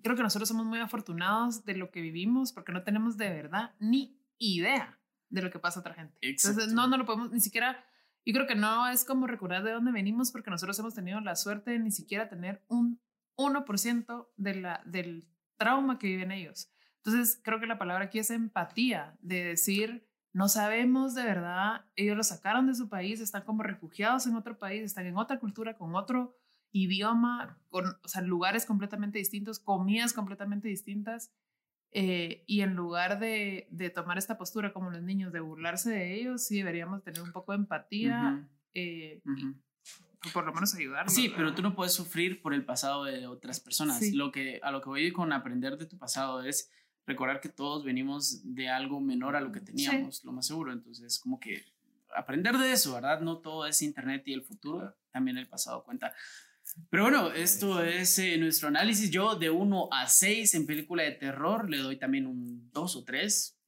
creo 0.03 0.17
que 0.17 0.23
nosotros 0.23 0.49
somos 0.49 0.65
muy 0.65 0.79
afortunados 0.79 1.67
de 1.67 1.77
lo 1.77 1.91
que 1.91 2.01
vivimos, 2.01 2.55
porque 2.55 2.73
no 2.73 2.85
tenemos 2.85 3.19
de 3.19 3.29
verdad 3.29 3.75
ni 3.81 4.19
idea 4.39 4.98
de 5.29 5.43
lo 5.43 5.51
que 5.51 5.59
pasa 5.59 5.79
a 5.79 5.83
otra 5.83 5.95
gente. 5.95 6.17
Entonces, 6.21 6.73
no, 6.73 6.87
no 6.87 6.97
lo 6.97 7.05
podemos 7.05 7.31
ni 7.31 7.41
siquiera, 7.41 7.85
yo 8.25 8.33
creo 8.33 8.47
que 8.47 8.55
no 8.55 8.89
es 8.89 9.05
como 9.05 9.27
recordar 9.27 9.63
de 9.63 9.73
dónde 9.73 9.93
venimos 9.93 10.33
porque 10.33 10.51
nosotros 10.51 10.79
hemos 10.79 10.95
tenido 10.95 11.21
la 11.21 11.37
suerte 11.37 11.73
de 11.73 11.79
ni 11.79 11.91
siquiera 11.91 12.29
tener 12.29 12.65
un 12.69 13.01
1% 13.37 14.29
de 14.37 14.55
la, 14.55 14.83
del 14.85 15.29
trauma 15.57 15.99
que 15.99 16.09
viven 16.09 16.33
ellos. 16.33 16.71
Entonces, 16.97 17.41
creo 17.43 17.61
que 17.61 17.67
la 17.67 17.79
palabra 17.79 18.07
aquí 18.07 18.19
es 18.19 18.31
empatía, 18.31 19.17
de 19.21 19.45
decir, 19.45 20.07
no 20.33 20.49
sabemos 20.49 21.15
de 21.15 21.25
verdad, 21.25 21.87
ellos 21.97 22.17
lo 22.17 22.23
sacaron 22.23 22.67
de 22.67 22.75
su 22.75 22.89
país, 22.89 23.21
están 23.21 23.45
como 23.45 23.63
refugiados 23.63 24.27
en 24.27 24.37
otro 24.37 24.59
país, 24.59 24.83
están 24.83 25.07
en 25.07 25.17
otra 25.17 25.39
cultura, 25.39 25.77
con 25.77 25.95
otro 25.95 26.37
idioma, 26.71 27.59
con 27.71 27.87
o 27.87 28.09
sea, 28.09 28.23
lugares 28.23 28.67
completamente 28.67 29.19
distintos, 29.19 29.59
comidas 29.59 30.13
completamente 30.13 30.69
distintas. 30.69 31.33
Eh, 31.91 32.45
y 32.47 32.61
en 32.61 32.75
lugar 32.75 33.19
de, 33.19 33.67
de, 33.71 33.89
tomar 33.91 34.19
esta 34.19 34.37
postura 34.37 34.73
como 34.73 34.91
los 34.91 35.03
niños, 35.03 35.33
de 35.33 35.41
burlarse 35.41 35.91
de 35.91 36.15
ellos, 36.15 36.45
sí 36.45 36.59
deberíamos 36.59 37.03
tener 37.03 37.23
un 37.23 37.33
poco 37.33 37.53
de 37.53 37.59
empatía 37.59 38.47
eh, 38.75 39.23
y 40.25 40.29
por 40.31 40.45
lo 40.45 40.53
menos 40.53 40.75
ayudarlos. 40.75 41.15
Sí, 41.15 41.33
pero 41.35 41.55
tú 41.55 41.63
no 41.63 41.75
puedes 41.75 41.93
sufrir 41.93 42.43
por 42.43 42.53
el 42.53 42.65
pasado 42.65 43.05
de 43.05 43.27
otras 43.27 43.61
personas. 43.61 44.03
Lo 44.13 44.33
que, 44.33 44.61
a 44.63 44.71
lo 44.71 44.83
que 44.83 44.89
voy 44.89 45.13
con 45.13 45.33
aprender 45.33 45.79
de 45.79 45.87
tu 45.87 45.97
pasado 45.97 46.43
es 46.43 46.71
recordar 47.07 47.41
que 47.41 47.49
todos 47.49 47.85
venimos 47.85 48.43
de 48.55 48.69
algo 48.69 49.01
menor 49.01 49.37
a 49.37 49.41
lo 49.41 49.53
que 49.53 49.61
teníamos, 49.61 50.25
lo 50.25 50.33
más 50.33 50.47
seguro. 50.47 50.73
Entonces, 50.73 51.19
como 51.19 51.39
que 51.39 51.65
aprender 52.15 52.59
de 52.59 52.73
eso, 52.73 52.95
¿verdad? 52.95 53.21
No 53.21 53.39
todo 53.39 53.67
es 53.67 53.81
Internet 53.81 54.27
y 54.27 54.35
el 54.35 54.43
futuro, 54.43 54.97
también 55.11 55.39
el 55.39 55.49
pasado 55.49 55.85
cuenta. 55.85 56.13
Pero 56.91 57.05
bueno, 57.05 57.31
esto 57.33 57.83
es 57.83 58.19
eh, 58.19 58.37
nuestro 58.39 58.69
análisis. 58.69 59.11
Yo 59.11 59.37
de 59.37 59.51
1 59.51 59.89
a 59.93 60.07
6 60.07 60.55
en 60.55 60.67
película 60.67 61.03
de 61.03 61.13
terror 61.13 61.69
le 61.69 61.79
doy 61.79 61.99
también 61.99 62.27
un 62.27 62.71
2 62.73 62.97
o 62.97 63.05
3, 63.05 63.59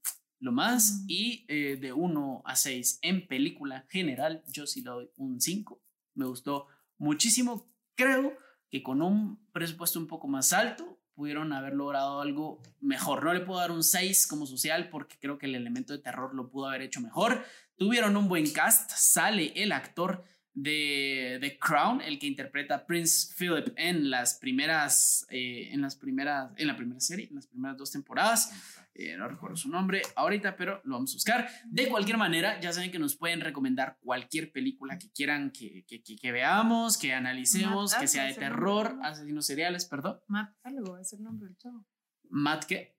lo 0.40 0.52
más. 0.52 1.04
Y 1.06 1.44
eh, 1.48 1.76
de 1.80 1.92
1 1.92 2.42
a 2.44 2.56
6 2.56 3.00
en 3.02 3.26
película 3.26 3.86
general, 3.88 4.42
yo 4.52 4.66
sí 4.66 4.82
le 4.82 4.90
doy 4.90 5.10
un 5.16 5.40
5. 5.40 5.82
Me 6.14 6.26
gustó 6.26 6.66
muchísimo. 6.98 7.70
Creo 7.94 8.36
que 8.70 8.82
con 8.82 9.02
un 9.02 9.44
presupuesto 9.52 9.98
un 9.98 10.06
poco 10.06 10.28
más 10.28 10.52
alto 10.52 10.98
pudieron 11.14 11.52
haber 11.52 11.74
logrado 11.74 12.22
algo 12.22 12.62
mejor. 12.80 13.24
No 13.24 13.34
le 13.34 13.40
puedo 13.40 13.60
dar 13.60 13.72
un 13.72 13.82
6 13.82 14.26
como 14.26 14.46
social 14.46 14.88
porque 14.88 15.18
creo 15.20 15.36
que 15.36 15.46
el 15.46 15.54
elemento 15.54 15.92
de 15.92 15.98
terror 15.98 16.34
lo 16.34 16.48
pudo 16.50 16.68
haber 16.68 16.82
hecho 16.82 17.00
mejor. 17.00 17.44
tuvieron 17.76 18.16
un 18.16 18.28
buen 18.28 18.50
cast. 18.50 18.90
Sale 18.94 19.52
el 19.56 19.72
actor 19.72 20.24
de 20.54 21.38
The 21.40 21.58
Crown, 21.58 22.00
el 22.00 22.18
que 22.18 22.26
interpreta 22.26 22.74
a 22.74 22.86
Prince 22.86 23.32
Philip 23.36 23.72
en 23.76 24.10
las 24.10 24.34
primeras, 24.34 25.26
eh, 25.30 25.68
en 25.72 25.80
las 25.80 25.96
primeras, 25.96 26.52
en 26.56 26.66
la 26.66 26.76
primera 26.76 27.00
serie, 27.00 27.28
en 27.28 27.36
las 27.36 27.46
primeras 27.46 27.76
dos 27.76 27.90
temporadas. 27.90 28.50
Eh, 28.94 29.16
no 29.16 29.28
recuerdo 29.28 29.56
su 29.56 29.68
nombre 29.68 30.02
ahorita, 30.16 30.56
pero 30.56 30.80
lo 30.84 30.94
vamos 30.96 31.12
a 31.12 31.14
buscar. 31.14 31.48
De 31.64 31.88
cualquier 31.88 32.18
manera, 32.18 32.60
ya 32.60 32.72
saben 32.72 32.90
que 32.90 32.98
nos 32.98 33.16
pueden 33.16 33.40
recomendar 33.40 33.98
cualquier 34.00 34.52
película 34.52 34.98
que 34.98 35.10
quieran 35.10 35.52
que, 35.52 35.84
que, 35.86 36.02
que, 36.02 36.32
veamos, 36.32 36.98
que 36.98 37.14
analicemos, 37.14 37.94
que 37.94 38.08
sea 38.08 38.24
de 38.24 38.34
terror, 38.34 38.98
asesinos 39.02 39.46
seriales, 39.46 39.86
perdón. 39.86 40.20
Matt 40.26 40.54
algo 40.64 40.98
es 40.98 41.12
el 41.12 41.22
nombre 41.22 41.46
del 41.46 41.56
chavo. 41.56 41.86
Matt 42.28 42.64
qué? 42.64 42.96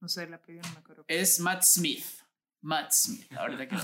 No 0.00 0.08
sé, 0.08 0.28
la 0.28 0.36
apellido 0.36 0.62
no 0.68 0.74
me 0.74 0.78
acuerdo. 0.78 1.04
Es 1.08 1.40
Matt 1.40 1.62
Smith. 1.62 2.04
Matt 2.62 2.92
Smith, 2.92 3.32
ahorita 3.32 3.68
que 3.68 3.76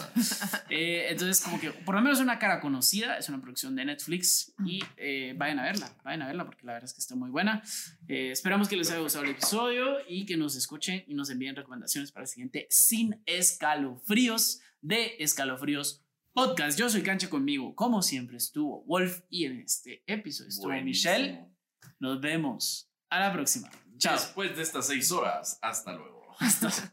eh, 0.71 1.07
Entonces, 1.11 1.43
como 1.43 1.59
que 1.59 1.71
por 1.71 1.95
lo 1.95 2.03
menos 2.03 2.19
es 2.19 2.25
una 2.25 2.39
cara 2.39 2.61
conocida, 2.61 3.17
es 3.17 3.29
una 3.29 3.41
producción 3.41 3.75
de 3.75 3.85
Netflix 3.85 4.53
y 4.65 4.83
eh, 4.97 5.35
vayan 5.37 5.59
a 5.59 5.65
verla, 5.65 5.97
vayan 6.05 6.23
a 6.23 6.27
verla 6.27 6.45
porque 6.45 6.67
la 6.67 6.75
verdad 6.75 6.89
es 6.89 6.95
que 6.95 7.01
está 7.01 7.15
muy 7.15 7.31
buena. 7.31 7.63
Eh, 8.07 8.31
esperamos 8.31 8.69
que 8.69 8.77
les 8.77 8.91
haya 8.91 9.01
gustado 9.01 9.25
el 9.25 9.31
episodio 9.31 9.97
y 10.09 10.27
que 10.27 10.37
nos 10.37 10.57
escuchen 10.57 11.05
y 11.07 11.15
nos 11.15 11.31
envíen 11.31 11.57
recomendaciones 11.57 12.13
para 12.13 12.25
el 12.25 12.29
siguiente 12.29 12.67
Sin 12.71 13.23
Escalofríos 13.25 14.61
de 14.83 15.17
Escalofríos 15.21 16.05
Podcast. 16.35 16.79
Yo 16.79 16.91
soy 16.91 17.03
Cancha 17.03 17.31
conmigo, 17.31 17.75
como 17.75 18.03
siempre 18.03 18.37
estuvo 18.37 18.85
Wolf 18.85 19.21
y 19.31 19.47
en 19.47 19.61
este 19.61 20.03
episodio 20.07 20.51
estuvo 20.51 20.73
Michelle. 20.83 21.47
Nos 21.99 22.21
vemos. 22.21 22.91
A 23.09 23.21
la 23.21 23.33
próxima. 23.33 23.71
Chao. 23.99 24.15
Después 24.15 24.55
de 24.57 24.63
estas 24.63 24.89
seis 24.89 25.11
horas, 25.13 25.59
hasta 25.63 25.93
luego. 25.93 26.35
Hasta 26.39 26.93